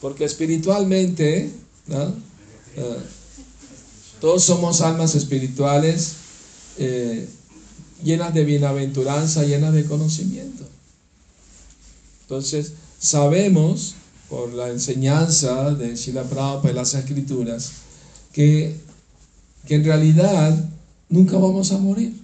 Porque 0.00 0.24
espiritualmente, 0.24 1.50
¿no? 1.88 2.14
Eh, 2.76 2.96
todos 4.20 4.44
somos 4.44 4.80
almas 4.80 5.16
espirituales 5.16 6.14
eh, 6.78 7.28
llenas 8.04 8.32
de 8.32 8.44
bienaventuranza, 8.44 9.44
llenas 9.44 9.74
de 9.74 9.84
conocimiento. 9.84 10.61
Entonces, 12.32 12.72
sabemos 12.98 13.94
por 14.30 14.54
la 14.54 14.70
enseñanza 14.70 15.74
de 15.74 15.94
Shila 15.94 16.22
Prabhupada 16.22 16.70
y 16.72 16.74
las 16.74 16.94
escrituras 16.94 17.72
que, 18.32 18.74
que 19.66 19.74
en 19.74 19.84
realidad 19.84 20.70
nunca 21.10 21.36
vamos 21.36 21.72
a 21.72 21.76
morir. 21.76 22.18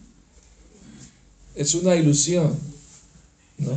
Es 1.55 1.75
una 1.75 1.95
ilusión, 1.95 2.59
¿no? 3.59 3.73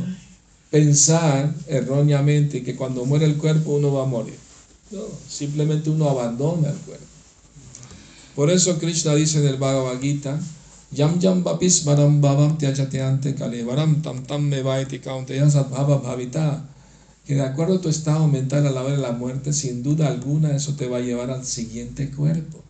Pensar 0.70 1.54
erróneamente 1.66 2.62
que 2.62 2.76
cuando 2.76 3.04
muere 3.04 3.26
el 3.26 3.36
cuerpo 3.36 3.72
uno 3.72 3.92
va 3.92 4.04
a 4.04 4.06
morir. 4.06 4.38
No, 4.90 5.02
simplemente 5.28 5.90
uno 5.90 6.08
abandona 6.08 6.70
el 6.70 6.78
cuerpo. 6.78 7.04
Por 8.34 8.50
eso 8.50 8.78
Krishna 8.78 9.14
dice 9.14 9.40
en 9.40 9.48
el 9.48 9.58
Bhagavad 9.58 10.00
Gita, 10.00 10.40
Yam 10.94 11.18
yam 11.20 11.42
vapis 11.42 11.84
varam 11.84 12.20
bhavam 12.20 12.58
tyajate 12.58 13.34
kalevaram 13.34 14.02
tam 14.02 14.22
tam 14.26 14.48
me 14.48 14.62
vaiti 14.62 14.98
kaunteya 15.00 15.48
sadbhava 15.50 16.02
bhavita. 16.02 16.62
Que 17.24 17.34
de 17.34 17.40
acuerdo 17.40 17.76
a 17.76 17.80
tu 17.80 17.88
estado 17.88 18.26
mental 18.26 18.66
a 18.66 18.70
la 18.70 18.82
hora 18.82 18.96
de 18.96 18.98
la 18.98 19.12
muerte, 19.12 19.52
sin 19.52 19.82
duda 19.82 20.08
alguna 20.08 20.54
eso 20.54 20.74
te 20.74 20.88
va 20.88 20.98
a 20.98 21.00
llevar 21.00 21.30
al 21.30 21.46
siguiente 21.46 22.10
cuerpo. 22.10 22.62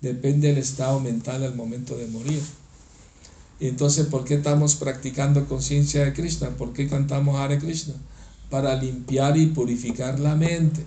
Depende 0.00 0.48
del 0.48 0.58
estado 0.58 1.00
mental 1.00 1.42
al 1.42 1.54
momento 1.54 1.96
de 1.96 2.06
morir. 2.06 2.40
Entonces, 3.60 4.06
¿por 4.06 4.24
qué 4.24 4.34
estamos 4.34 4.76
practicando 4.76 5.46
conciencia 5.46 6.04
de 6.04 6.12
Krishna? 6.12 6.50
¿Por 6.50 6.72
qué 6.72 6.88
cantamos 6.88 7.36
Hare 7.36 7.58
Krishna? 7.58 7.94
Para 8.48 8.76
limpiar 8.76 9.36
y 9.36 9.46
purificar 9.46 10.20
la 10.20 10.36
mente, 10.36 10.84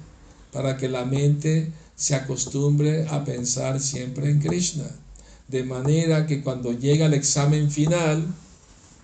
para 0.54 0.78
que 0.78 0.88
la 0.88 1.04
mente 1.04 1.72
se 1.96 2.16
acostumbre 2.16 3.06
a 3.10 3.26
pensar 3.26 3.82
siempre 3.82 4.32
en 4.32 4.40
Krishna. 4.40 4.86
De 5.52 5.64
manera 5.66 6.26
que 6.28 6.42
cuando 6.42 6.72
llega 6.72 7.08
el 7.08 7.14
examen 7.14 7.70
final 7.70 8.26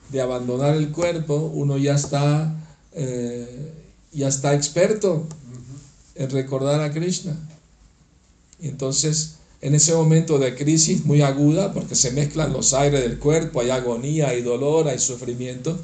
de 0.10 0.22
abandonar 0.22 0.76
el 0.76 0.92
cuerpo, 0.94 1.36
uno 1.54 1.78
ya 1.78 1.96
está, 1.96 2.56
eh, 2.94 3.74
ya 4.14 4.30
está 4.30 4.56
experto 4.56 5.28
en 6.16 6.30
recordar 6.30 6.80
a 6.80 6.92
Krishna. 6.94 7.36
Y 8.62 8.70
entonces, 8.70 9.36
en 9.60 9.76
ese 9.76 9.94
momento 9.94 10.40
de 10.40 10.56
crisis 10.56 11.06
muy 11.06 11.22
aguda, 11.22 11.74
porque 11.74 11.96
se 11.96 12.12
mezclan 12.12 12.54
los 12.54 12.74
aires 12.74 13.02
del 13.02 13.20
cuerpo, 13.20 13.60
hay 13.60 13.70
agonía, 13.70 14.30
hay 14.30 14.42
dolor, 14.42 14.88
hay 14.88 15.00
sufrimiento, 15.00 15.78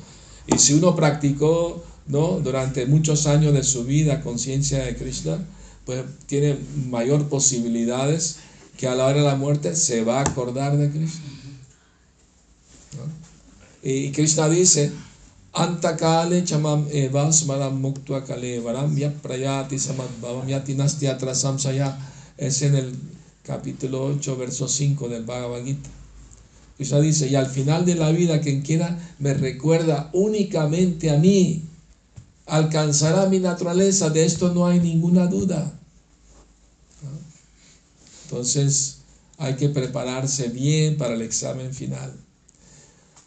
y 0.47 0.57
si 0.59 0.75
uno 0.75 0.95
practicó 0.95 1.83
¿no? 2.07 2.39
durante 2.39 2.85
muchos 2.85 3.27
años 3.27 3.53
de 3.53 3.63
su 3.63 3.83
vida 3.83 4.21
conciencia 4.21 4.85
de 4.85 4.95
Krishna, 4.95 5.45
pues 5.85 6.03
tiene 6.25 6.57
mayor 6.89 7.27
posibilidades 7.27 8.37
que 8.77 8.87
a 8.87 8.95
la 8.95 9.05
hora 9.05 9.19
de 9.19 9.25
la 9.25 9.35
muerte 9.35 9.75
se 9.75 10.03
va 10.03 10.19
a 10.19 10.21
acordar 10.21 10.77
de 10.77 10.89
Krishna. 10.89 11.21
Y 13.83 14.11
Krishna 14.11 14.49
dice, 14.49 14.91
Antakale 15.53 16.43
chamam 16.43 16.87
eva 16.91 17.31
smaram 17.31 17.79
muktua 17.79 18.25
kale 18.25 18.59
varam 18.59 18.97
ya 18.97 19.11
prayati 19.11 19.77
samadbhavam 19.77 20.47
yati 20.47 20.73
nasti 20.73 21.07
atrasam 21.07 21.59
saya. 21.59 21.95
Es 22.37 22.63
en 22.63 22.75
el 22.75 22.95
capítulo 23.43 24.05
8, 24.05 24.37
verso 24.37 24.67
5 24.67 25.09
del 25.09 25.25
Bhagavad 25.25 25.63
Gita. 25.63 25.89
Krishna 26.77 26.99
dice, 27.01 27.27
y 27.27 27.35
al 27.35 27.45
final 27.45 27.85
de 27.85 27.95
la 27.95 28.09
vida, 28.11 28.41
quien 28.41 28.61
quiera 28.61 28.97
me 29.19 29.33
recuerda 29.35 30.09
únicamente 30.13 31.11
a 31.11 31.17
mí, 31.17 31.61
alcanzará 32.47 33.27
mi 33.27 33.39
naturaleza, 33.39 34.09
de 34.09 34.25
esto 34.25 34.53
no 34.53 34.65
hay 34.65 34.79
ninguna 34.79 35.27
duda. 35.27 35.71
Entonces, 38.23 38.97
hay 39.37 39.55
que 39.55 39.69
prepararse 39.69 40.49
bien 40.49 40.97
para 40.97 41.13
el 41.13 41.21
examen 41.21 41.73
final. 41.73 42.13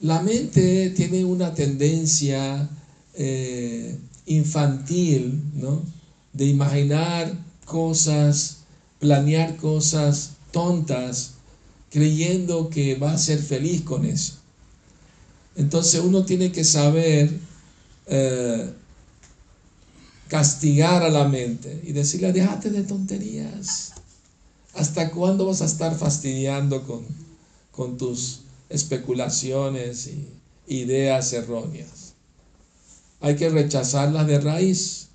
La 0.01 0.21
mente 0.21 0.91
tiene 0.91 1.25
una 1.25 1.55
tendencia 1.55 2.69
eh, 3.15 3.99
infantil, 4.27 5.41
¿no? 5.55 5.83
De 6.33 6.47
imaginar 6.47 7.33
cosas, 7.65 8.59
planear 8.99 9.57
cosas 9.57 10.31
tontas, 10.53 11.33
creyendo 11.91 12.69
que 12.69 12.95
va 12.95 13.13
a 13.13 13.19
ser 13.19 13.39
feliz 13.39 13.83
con 13.83 14.05
eso. 14.05 14.35
Entonces 15.57 16.01
uno 16.01 16.25
tiene 16.25 16.53
que 16.53 16.65
saber 16.65 17.31
eh, 18.07 18.71
castigar 20.29 21.03
a 21.03 21.09
la 21.09 21.27
mente 21.27 21.83
y 21.87 21.93
decirle, 21.93 22.33
déjate 22.33 22.71
de 22.71 22.83
tonterías. 22.83 23.93
¿Hasta 24.77 25.11
cuándo 25.11 25.47
vas 25.47 25.63
a 25.63 25.67
estar 25.67 25.97
fastidiando 25.97 26.83
con, 26.83 27.05
con 27.71 27.97
tus 27.97 28.41
especulaciones 28.69 30.09
y 30.09 30.29
ideas 30.67 31.33
erróneas? 31.33 32.15
Hay 33.21 33.37
que 33.37 33.49
rechazarlas 33.49 34.27
de 34.27 34.39
raíz. 34.39 35.09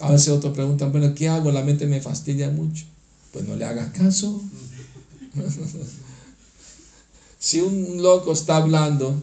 A 0.00 0.10
veces 0.10 0.30
otros 0.30 0.54
preguntan, 0.54 0.92
bueno, 0.92 1.14
¿qué 1.14 1.28
hago? 1.28 1.52
La 1.52 1.62
mente 1.62 1.86
me 1.86 2.00
fastidia 2.00 2.50
mucho. 2.50 2.86
Pues 3.32 3.46
no 3.46 3.54
le 3.54 3.66
hagas 3.66 3.92
caso. 3.92 4.40
si 7.38 7.60
un 7.60 8.02
loco 8.02 8.32
está 8.32 8.56
hablando, 8.56 9.14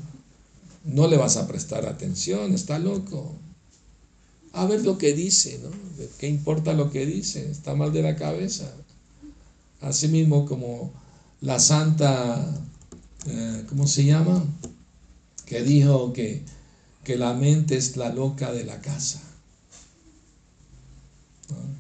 no 0.86 1.08
le 1.08 1.18
vas 1.18 1.38
a 1.38 1.48
prestar 1.48 1.88
atención, 1.88 2.54
está 2.54 2.78
loco. 2.78 3.36
A 4.54 4.66
ver 4.66 4.84
lo 4.84 4.98
que 4.98 5.14
dice, 5.14 5.60
¿no? 5.64 5.70
¿Qué 6.20 6.28
importa 6.28 6.74
lo 6.74 6.92
que 6.92 7.06
dice? 7.06 7.50
Está 7.50 7.76
mal 7.76 7.92
de 7.92 8.04
la 8.04 8.16
cabeza. 8.16 8.72
Asimismo 9.82 10.46
como 10.46 10.92
la 11.42 11.60
santa, 11.60 12.46
eh, 13.28 13.66
¿cómo 13.70 13.88
se 13.88 14.06
llama? 14.06 14.44
Que 15.46 15.64
dijo 15.64 16.14
que, 16.14 16.44
que 17.04 17.18
la 17.18 17.34
mente 17.34 17.78
es 17.78 17.96
la 17.98 18.10
loca 18.10 18.52
de 18.52 18.66
la 18.66 18.82
casa. 18.82 19.22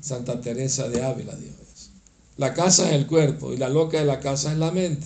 Santa 0.01 0.39
Teresa 0.41 0.87
de 0.87 1.03
Ávila 1.03 1.35
dijo 1.35 1.55
eso. 1.73 1.89
La 2.37 2.53
casa 2.53 2.87
es 2.89 2.95
el 2.95 3.05
cuerpo 3.05 3.53
y 3.53 3.57
la 3.57 3.69
loca 3.69 3.99
de 3.99 4.05
la 4.05 4.19
casa 4.19 4.51
es 4.51 4.57
la 4.57 4.71
mente. 4.71 5.05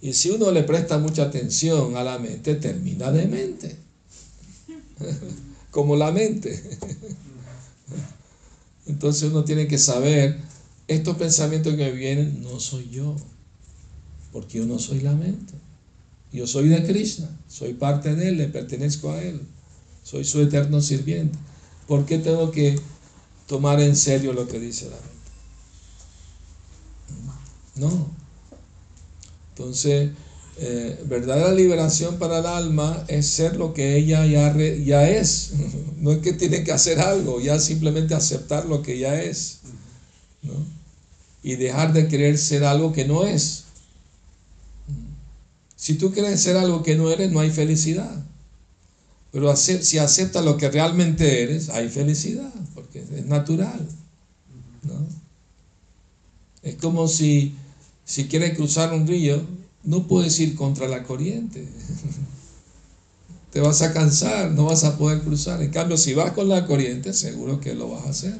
Y 0.00 0.14
si 0.14 0.30
uno 0.30 0.50
le 0.50 0.64
presta 0.64 0.98
mucha 0.98 1.24
atención 1.24 1.96
a 1.96 2.02
la 2.02 2.18
mente, 2.18 2.56
termina 2.56 3.12
de 3.12 3.26
mente. 3.26 3.76
Como 5.70 5.96
la 5.96 6.10
mente. 6.10 6.60
Entonces 8.92 9.30
uno 9.30 9.42
tiene 9.42 9.66
que 9.66 9.78
saber, 9.78 10.38
estos 10.86 11.16
pensamientos 11.16 11.74
que 11.76 11.92
vienen 11.92 12.42
no 12.42 12.60
soy 12.60 12.90
yo, 12.90 13.16
porque 14.32 14.58
yo 14.58 14.66
no 14.66 14.78
soy 14.78 15.00
la 15.00 15.14
mente. 15.14 15.54
Yo 16.30 16.46
soy 16.46 16.68
de 16.68 16.84
Krishna, 16.84 17.30
soy 17.48 17.72
parte 17.72 18.14
de 18.14 18.28
Él, 18.28 18.36
le 18.36 18.48
pertenezco 18.48 19.10
a 19.10 19.22
Él, 19.22 19.40
soy 20.02 20.26
su 20.26 20.42
eterno 20.42 20.82
sirviente. 20.82 21.38
¿Por 21.88 22.04
qué 22.04 22.18
tengo 22.18 22.50
que 22.50 22.78
tomar 23.46 23.80
en 23.80 23.96
serio 23.96 24.34
lo 24.34 24.46
que 24.46 24.60
dice 24.60 24.90
la 24.90 24.96
mente? 24.96 25.10
No. 27.76 28.10
Entonces, 29.56 30.10
eh, 30.64 31.02
verdadera 31.06 31.50
liberación 31.50 32.20
para 32.20 32.38
el 32.38 32.46
alma 32.46 33.04
es 33.08 33.26
ser 33.26 33.56
lo 33.56 33.74
que 33.74 33.96
ella 33.96 34.24
ya, 34.26 34.56
ya 34.56 35.08
es. 35.08 35.54
No 35.98 36.10
es 36.10 36.18
que 36.18 36.32
tiene 36.32 36.64
que 36.64 36.72
hacer 36.72 36.98
algo, 36.98 37.40
ya 37.40 37.60
simplemente 37.60 38.14
aceptar 38.14 38.66
lo 38.66 38.82
que 38.82 38.98
ya 38.98 39.22
es. 39.22 39.60
Y 41.44 41.54
dejar 41.54 41.92
de 41.92 42.08
querer 42.08 42.38
ser 42.38 42.64
algo 42.64 42.92
que 42.92 43.04
no 43.04 43.24
es. 43.24 43.64
Si 45.76 45.94
tú 45.94 46.12
quieres 46.12 46.40
ser 46.40 46.56
algo 46.56 46.82
que 46.82 46.96
no 46.96 47.08
eres, 47.08 47.30
no 47.30 47.38
hay 47.38 47.50
felicidad. 47.50 48.24
Pero 49.30 49.54
si 49.56 49.98
aceptas 49.98 50.44
lo 50.44 50.56
que 50.56 50.70
realmente 50.70 51.44
eres, 51.44 51.68
hay 51.68 51.88
felicidad, 51.88 52.52
porque 52.74 53.00
es 53.00 53.26
natural. 53.26 53.86
Es 56.62 56.74
como 56.76 57.06
si, 57.06 57.54
si 58.04 58.26
quieres 58.26 58.56
cruzar 58.56 58.92
un 58.92 59.06
río, 59.06 59.40
no 59.84 60.06
puedes 60.06 60.38
ir 60.40 60.54
contra 60.54 60.88
la 60.88 61.02
corriente. 61.02 61.66
Te 63.50 63.60
vas 63.60 63.82
a 63.82 63.92
cansar, 63.92 64.50
no 64.52 64.66
vas 64.66 64.84
a 64.84 64.96
poder 64.96 65.20
cruzar. 65.20 65.60
En 65.60 65.70
cambio, 65.70 65.96
si 65.96 66.14
vas 66.14 66.32
con 66.32 66.48
la 66.48 66.66
corriente, 66.66 67.12
seguro 67.12 67.60
que 67.60 67.74
lo 67.74 67.90
vas 67.90 68.06
a 68.06 68.10
hacer. 68.10 68.38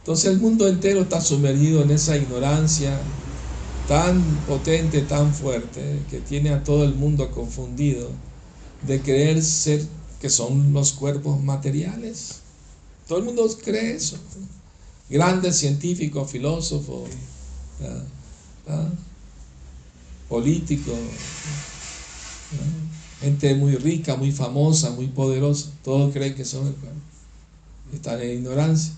Entonces 0.00 0.32
el 0.32 0.40
mundo 0.40 0.66
entero 0.66 1.02
está 1.02 1.20
sumergido 1.20 1.82
en 1.82 1.90
esa 1.92 2.16
ignorancia 2.16 2.98
tan 3.86 4.22
potente, 4.46 5.02
tan 5.02 5.32
fuerte, 5.32 6.00
que 6.10 6.20
tiene 6.20 6.50
a 6.50 6.64
todo 6.64 6.84
el 6.84 6.94
mundo 6.94 7.30
confundido 7.30 8.08
de 8.86 9.00
creer 9.00 9.42
ser 9.42 9.86
que 10.20 10.30
son 10.30 10.72
los 10.72 10.92
cuerpos 10.92 11.42
materiales. 11.42 12.40
Todo 13.06 13.18
el 13.18 13.24
mundo 13.24 13.48
cree 13.62 13.94
eso 13.94 14.16
grandes 15.10 15.56
científicos, 15.56 16.30
filósofos, 16.30 17.10
políticos, 20.28 20.96
gente 23.20 23.54
muy 23.56 23.74
rica, 23.76 24.16
muy 24.16 24.32
famosa, 24.32 24.90
muy 24.90 25.08
poderosa, 25.08 25.70
todos 25.82 26.12
creen 26.12 26.34
que 26.34 26.44
son 26.44 26.68
el 26.68 26.74
pueblo. 26.74 27.00
Están 27.92 28.20
en 28.22 28.38
ignorancia. 28.38 28.94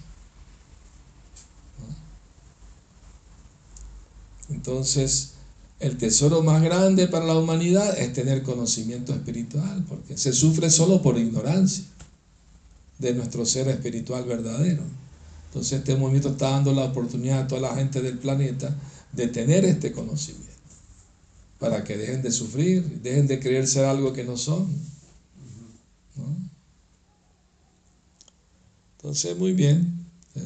Entonces, 4.51 5.33
el 5.81 5.97
tesoro 5.97 6.43
más 6.43 6.63
grande 6.63 7.09
para 7.09 7.25
la 7.25 7.37
humanidad 7.37 7.99
es 7.99 8.13
tener 8.13 8.43
conocimiento 8.43 9.15
espiritual, 9.15 9.85
porque 9.89 10.19
se 10.19 10.33
sufre 10.33 10.71
solo 10.71 11.01
por 11.01 11.19
ignorancia 11.19 11.85
de 12.99 13.15
nuestro 13.15 13.47
ser 13.47 13.69
espiritual 13.69 14.25
verdadero. 14.25 14.85
Entonces 15.53 15.81
este 15.81 15.97
movimiento 15.97 16.31
está 16.31 16.49
dando 16.49 16.73
la 16.73 16.85
oportunidad 16.87 17.41
a 17.41 17.47
toda 17.47 17.61
la 17.61 17.75
gente 17.75 18.01
del 18.01 18.19
planeta 18.19 18.75
de 19.13 19.29
tener 19.29 19.67
este 19.67 19.93
conocimiento, 19.93 20.51
para 21.59 21.85
que 21.85 21.99
dejen 21.99 22.23
de 22.23 22.33
sufrir, 22.33 23.03
dejen 23.03 23.27
de 23.27 23.39
creer 23.39 23.69
ser 23.69 23.85
algo 23.85 24.15
que 24.15 24.25
no 24.25 24.39
son. 24.39 24.67
Entonces, 28.97 29.37
muy 29.37 29.53
bien. 29.53 30.07
Eh, 30.37 30.41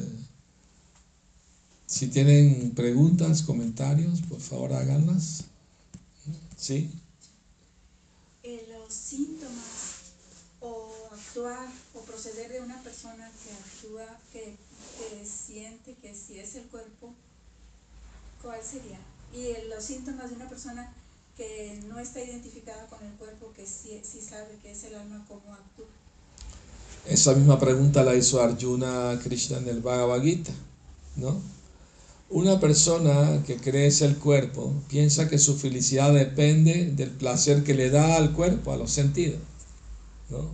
si 1.85 2.07
tienen 2.07 2.71
preguntas, 2.71 3.43
comentarios, 3.43 4.21
por 4.23 4.41
favor 4.41 4.73
háganlas. 4.73 5.45
¿Sí? 6.57 6.91
Eh, 8.43 8.67
los 8.69 8.93
síntomas 8.93 10.11
o 10.59 10.91
actuar 11.13 11.69
o 11.93 12.01
proceder 12.01 12.51
de 12.51 12.59
una 12.59 12.81
persona 12.81 13.31
que 13.43 13.51
actúa, 13.53 14.19
que 14.33 14.66
que 14.97 15.25
siente 15.25 15.95
que 16.01 16.13
si 16.13 16.39
es 16.39 16.55
el 16.55 16.63
cuerpo, 16.63 17.13
¿cuál 18.41 18.59
sería? 18.63 18.99
Y 19.33 19.67
los 19.69 19.83
síntomas 19.83 20.29
de 20.29 20.35
una 20.35 20.49
persona 20.49 20.93
que 21.35 21.79
no 21.87 21.99
está 21.99 22.23
identificada 22.23 22.87
con 22.87 23.05
el 23.05 23.13
cuerpo, 23.13 23.53
que 23.55 23.65
sí, 23.65 24.01
sabe 24.03 24.57
que 24.61 24.71
es 24.71 24.83
el 24.85 24.95
alma, 24.95 25.23
¿cómo 25.27 25.53
actúa? 25.53 25.85
Esa 27.05 27.33
misma 27.35 27.59
pregunta 27.59 28.03
la 28.03 28.15
hizo 28.15 28.41
Arjuna 28.41 29.19
Krishna 29.23 29.57
en 29.59 29.69
el 29.69 29.81
Bhagavad 29.81 30.21
Gita, 30.21 30.51
¿no? 31.15 31.39
Una 32.29 32.59
persona 32.59 33.41
que 33.45 33.55
cree 33.55 33.87
es 33.87 34.01
el 34.01 34.17
cuerpo 34.17 34.73
piensa 34.89 35.29
que 35.29 35.37
su 35.37 35.57
felicidad 35.57 36.13
depende 36.13 36.91
del 36.91 37.11
placer 37.11 37.63
que 37.63 37.73
le 37.73 37.89
da 37.89 38.17
al 38.17 38.33
cuerpo, 38.33 38.73
a 38.73 38.77
los 38.77 38.91
sentidos, 38.91 39.39
¿no? 40.29 40.49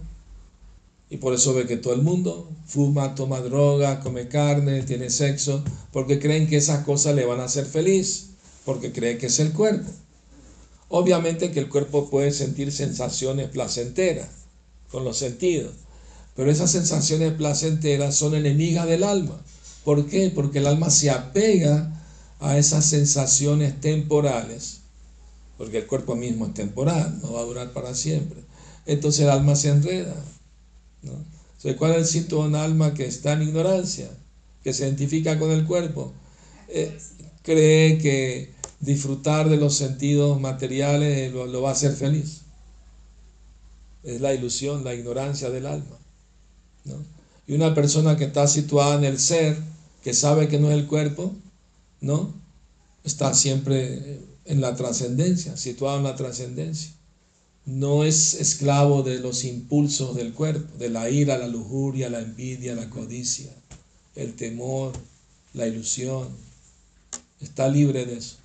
Y 1.13 1.17
por 1.17 1.36
eso 1.36 1.54
ve 1.54 1.67
que 1.67 1.78
todo 1.78 1.93
el 1.93 2.02
mundo 2.02 2.49
fuma, 2.65 3.13
toma 3.13 3.39
droga, 3.39 3.99
come 3.99 4.28
carne, 4.28 4.82
tiene 4.82 5.12
sexo, 5.12 5.63
porque 5.91 6.17
creen 6.17 6.47
que 6.47 6.58
esas 6.58 6.84
cosas 6.86 7.13
le 7.13 7.23
van 7.23 7.39
a 7.39 7.43
hacer 7.43 7.67
feliz, 7.67 8.30
porque 8.65 8.91
creen 8.91 9.19
que 9.19 9.28
es 9.28 9.38
el 9.39 9.54
cuerpo. 9.54 9.91
Obviamente 10.89 11.52
que 11.52 11.60
el 11.60 11.69
cuerpo 11.69 12.10
puede 12.10 12.32
sentir 12.32 12.71
sensaciones 12.71 13.49
placenteras 13.49 14.28
con 14.89 15.06
los 15.06 15.19
sentidos, 15.19 15.73
pero 16.36 16.49
esas 16.49 16.71
sensaciones 16.71 17.34
placenteras 17.34 18.15
son 18.15 18.34
enemigas 18.34 18.88
del 18.88 19.04
alma. 19.04 19.39
¿Por 19.86 20.08
qué? 20.08 20.32
Porque 20.34 20.58
el 20.58 20.65
alma 20.65 20.89
se 20.89 21.12
apega 21.12 21.93
a 22.39 22.58
esas 22.58 22.88
sensaciones 22.88 23.80
temporales, 23.80 24.80
porque 25.60 25.78
el 25.78 25.86
cuerpo 25.86 26.15
mismo 26.15 26.47
es 26.47 26.56
temporal, 26.56 27.19
no 27.21 27.34
va 27.34 27.41
a 27.41 27.45
durar 27.45 27.71
para 27.71 27.93
siempre. 27.93 28.41
Entonces 28.88 29.21
el 29.21 29.30
alma 29.30 29.56
se 29.56 29.69
enreda, 29.69 30.15
¿no? 31.03 31.33
¿Cuál 31.77 31.91
es 31.93 31.97
el 31.97 32.05
síntoma 32.05 32.43
de 32.43 32.49
un 32.49 32.55
alma 32.55 32.93
que 32.93 33.05
está 33.05 33.33
en 33.33 33.43
ignorancia, 33.43 34.09
que 34.63 34.73
se 34.73 34.83
identifica 34.83 35.39
con 35.39 35.51
el 35.51 35.65
cuerpo? 35.65 36.11
Eh, 36.67 36.97
cree 37.41 37.99
que 37.99 38.51
disfrutar 38.81 39.49
de 39.49 39.57
los 39.57 39.75
sentidos 39.75 40.41
materiales 40.41 41.31
lo, 41.33 41.61
va 41.61 41.69
a 41.69 41.73
hacer 41.73 41.93
feliz. 41.93 42.41
Es 44.03 44.19
la 44.19 44.33
ilusión, 44.33 44.83
la 44.83 44.93
ignorancia 44.93 45.49
del 45.49 45.65
alma. 45.65 45.97
Y 47.47 47.53
una 47.53 47.73
persona 47.73 48.17
que 48.17 48.25
está 48.25 48.47
situada 48.47 48.95
en 48.95 49.05
el 49.05 49.19
ser, 49.19 49.57
que 50.03 50.13
sabe 50.13 50.49
que 50.49 50.59
no 50.59 50.69
es 50.69 50.77
el 50.77 50.87
cuerpo, 50.87 51.33
¿no? 52.01 52.33
Está 53.05 53.33
siempre 53.33 54.19
en 54.45 54.59
la 54.59 54.75
trascendencia, 54.75 55.55
situado 55.55 55.97
en 55.97 56.03
la 56.03 56.15
trascendencia. 56.15 56.91
No 57.65 58.04
es 58.04 58.34
esclavo 58.34 59.04
de 59.04 59.19
los 59.19 59.45
impulsos 59.45 60.15
del 60.15 60.34
cuerpo, 60.34 60.78
de 60.78 60.89
la 60.89 61.10
ira, 61.10 61.38
la 61.38 61.47
lujuria, 61.47 62.10
la 62.10 62.19
envidia, 62.19 62.76
la 62.76 62.89
codicia, 62.89 63.54
el 64.15 64.36
temor, 64.36 64.93
la 65.54 65.65
ilusión. 65.67 66.28
Está 67.39 67.69
libre 67.69 68.06
de 68.06 68.17
eso. 68.17 68.38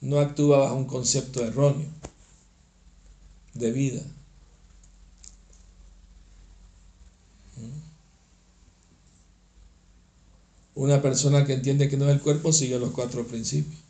No, 0.00 0.18
actúa 0.18 0.58
bajo 0.58 0.76
un 0.76 0.86
concepto 0.86 1.44
erróneo 1.44 1.88
de 3.54 3.72
vida. 3.72 4.02
Una 10.74 11.00
persona 11.00 11.44
que 11.44 11.54
entiende 11.54 11.88
que 11.88 11.96
no 11.96 12.06
es 12.06 12.16
el 12.16 12.20
cuerpo 12.20 12.52
sigue 12.52 12.78
los 12.78 12.90
cuatro 12.90 13.26
principios. 13.26 13.83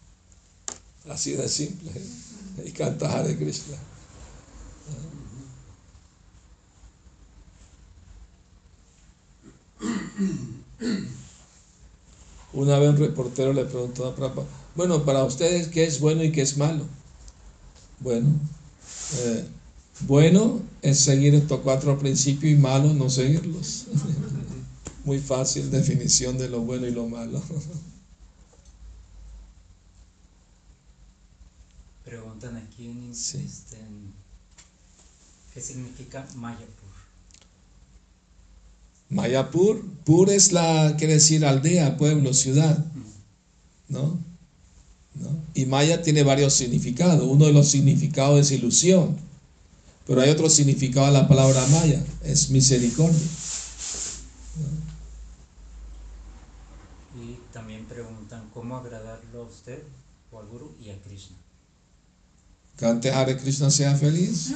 Así 1.09 1.33
de 1.33 1.49
simple. 1.49 1.91
Y 2.65 2.71
canta 2.73 3.13
Hare 3.13 3.37
Krishna. 3.37 3.77
Una 12.53 12.79
vez 12.79 12.91
un 12.91 12.97
reportero 12.99 13.53
le 13.53 13.65
preguntó 13.65 14.07
a 14.07 14.15
Prabhupada, 14.15 14.47
bueno, 14.77 15.05
para 15.05 15.25
ustedes, 15.25 15.69
¿qué 15.69 15.85
es 15.85 16.01
bueno 16.01 16.23
y 16.23 16.33
qué 16.33 16.43
es 16.43 16.57
malo? 16.57 16.85
Bueno, 18.01 18.29
eh, 19.19 19.45
bueno 20.01 20.61
es 20.83 21.01
seguir 21.01 21.35
estos 21.35 21.61
cuatro 21.61 21.99
principios 21.99 22.53
y 22.53 22.57
malo 22.57 22.93
no 22.95 23.11
seguirlos. 23.11 23.87
Muy 25.05 25.19
fácil 25.19 25.71
definición 25.71 26.39
de 26.39 26.49
lo 26.49 26.61
bueno 26.61 26.87
y 26.87 26.93
lo 26.93 27.09
malo. 27.09 27.43
Preguntan 32.19 32.57
aquí 32.57 32.87
en, 32.87 33.13
Sí. 33.13 33.39
este, 33.45 33.77
en- 33.77 34.13
¿qué 35.53 35.61
significa 35.61 36.25
Mayapur? 36.37 36.93
Mayapur, 39.11 39.85
Pur 40.05 40.31
es 40.31 40.53
la, 40.53 40.95
quiere 40.97 41.15
decir 41.15 41.45
aldea, 41.45 41.97
pueblo, 41.97 42.33
ciudad, 42.33 42.85
¿no? 43.89 44.21
¿No? 45.17 45.29
Y 45.55 45.67
Maya 45.67 46.03
tiene 46.03 46.23
varios 46.23 46.55
significados. 46.55 47.21
Uno 47.29 47.47
de 47.47 47.53
los 47.53 47.69
significados 47.69 48.39
es 48.41 48.53
ilusión, 48.53 49.17
pero 50.07 50.21
hay 50.21 50.31
otro 50.31 50.49
significado 50.49 51.07
de 51.07 51.13
la 51.15 51.27
palabra 51.27 51.67
Maya, 51.67 52.01
es 52.23 52.51
misericordia. 52.51 53.27
Y 57.21 57.39
también 57.53 57.85
preguntan 57.87 58.49
cómo 58.55 58.77
agradarlo 58.77 59.43
a 59.43 59.47
usted 59.47 59.83
o 60.31 60.39
al 60.39 60.47
Guru 60.47 60.77
y 60.81 60.91
a 60.91 61.03
Krishna. 61.03 61.37
Cante 62.85 63.11
Hare 63.11 63.39
Krishna 63.39 63.71
sea 63.71 63.97
feliz. 63.97 64.53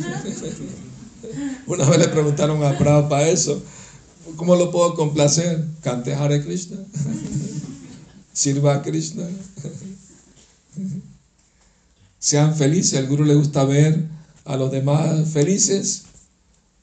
Una 1.67 1.88
vez 1.88 1.99
le 1.99 2.09
preguntaron 2.09 2.62
a 2.62 2.77
Prabhupada 2.77 3.27
eso. 3.27 3.62
¿Cómo 4.37 4.55
lo 4.55 4.71
puedo 4.71 4.95
complacer? 4.95 5.64
Cante 5.81 6.12
Hare 6.12 6.45
Krishna. 6.45 6.77
Sirva 8.35 8.75
a 8.75 8.83
Krishna. 8.83 9.27
Sean 12.19 12.55
felices. 12.55 12.99
Al 12.99 13.07
Guru 13.07 13.25
le 13.25 13.35
gusta 13.35 13.64
ver 13.64 14.07
a 14.45 14.57
los 14.59 14.71
demás 14.71 15.31
felices 15.31 16.03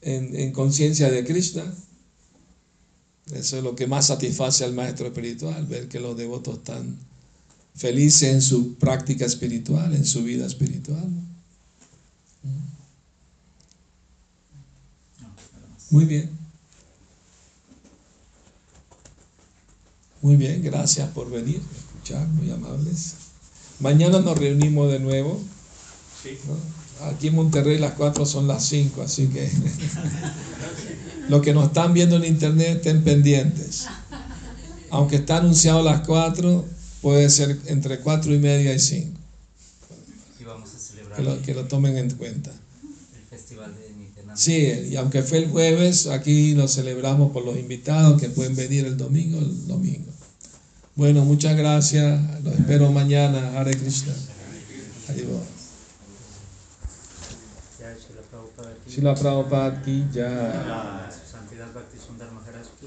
en, 0.00 0.34
en 0.34 0.50
conciencia 0.50 1.12
de 1.12 1.24
Krishna. 1.24 1.62
Eso 3.32 3.58
es 3.58 3.62
lo 3.62 3.76
que 3.76 3.86
más 3.86 4.08
satisface 4.08 4.64
al 4.64 4.74
maestro 4.74 5.06
espiritual, 5.06 5.64
ver 5.66 5.86
que 5.86 6.00
los 6.00 6.16
devotos 6.16 6.56
están 6.56 6.96
felices 7.76 8.32
en 8.34 8.42
su 8.42 8.74
práctica 8.74 9.24
espiritual, 9.26 9.94
en 9.94 10.04
su 10.04 10.24
vida 10.24 10.46
espiritual. 10.46 11.08
No, 15.20 15.28
nada 15.52 15.68
más. 15.72 15.75
Muy 15.90 16.04
bien. 16.04 16.30
Muy 20.22 20.36
bien, 20.36 20.62
gracias 20.62 21.08
por 21.10 21.30
venir, 21.30 21.60
escuchar, 21.76 22.26
muy 22.28 22.50
amables. 22.50 23.14
Mañana 23.78 24.20
nos 24.20 24.36
reunimos 24.38 24.90
de 24.90 24.98
nuevo. 24.98 25.40
¿no? 26.48 27.06
Aquí 27.08 27.28
en 27.28 27.34
Monterrey 27.36 27.78
las 27.78 27.92
4 27.92 28.24
son 28.26 28.48
las 28.48 28.64
5, 28.66 29.02
así 29.02 29.28
que 29.28 29.48
los 31.28 31.42
que 31.42 31.52
nos 31.52 31.66
están 31.66 31.92
viendo 31.92 32.16
en 32.16 32.24
internet 32.24 32.78
estén 32.78 33.04
pendientes. 33.04 33.86
Aunque 34.90 35.16
está 35.16 35.36
anunciado 35.38 35.82
las 35.82 36.00
4, 36.06 36.64
puede 37.02 37.28
ser 37.30 37.60
entre 37.66 38.00
4 38.00 38.34
y 38.34 38.38
media 38.38 38.74
y 38.74 38.80
5. 38.80 39.20
Y 40.40 40.44
vamos 40.44 40.74
a 40.74 40.78
celebrar 40.78 41.16
Que 41.18 41.22
lo, 41.22 41.42
que 41.42 41.54
lo 41.54 41.64
tomen 41.66 41.96
en 41.98 42.10
cuenta. 42.12 42.50
el 42.50 43.22
festival 43.28 43.74
de 43.76 43.90
Nityananda. 43.94 44.25
Sí, 44.36 44.88
y 44.90 44.96
aunque 44.96 45.22
fue 45.22 45.38
el 45.38 45.48
jueves, 45.50 46.06
aquí 46.06 46.54
lo 46.54 46.68
celebramos 46.68 47.32
por 47.32 47.44
los 47.44 47.56
invitados 47.56 48.20
que 48.20 48.28
pueden 48.28 48.54
venir 48.54 48.84
el 48.84 48.96
domingo, 48.96 49.38
el 49.38 49.66
domingo. 49.66 50.12
Bueno, 50.94 51.24
muchas 51.24 51.56
gracias. 51.56 52.20
Los 52.44 52.54
espero 52.54 52.92
mañana. 52.92 53.58
Hare 53.58 53.76
Krishna. 53.76 54.12
Ya, 55.08 55.14
aquí. 57.90 58.90
Shila 58.90 59.14
Prabhupada 59.14 59.82
ki 59.82 60.06
jai. 60.12 61.12
Su 61.12 61.30
Santidad 61.32 61.72
Bhakti 61.74 61.98
Sundar 61.98 62.30
Maharaj 62.32 62.66
ki. 62.80 62.86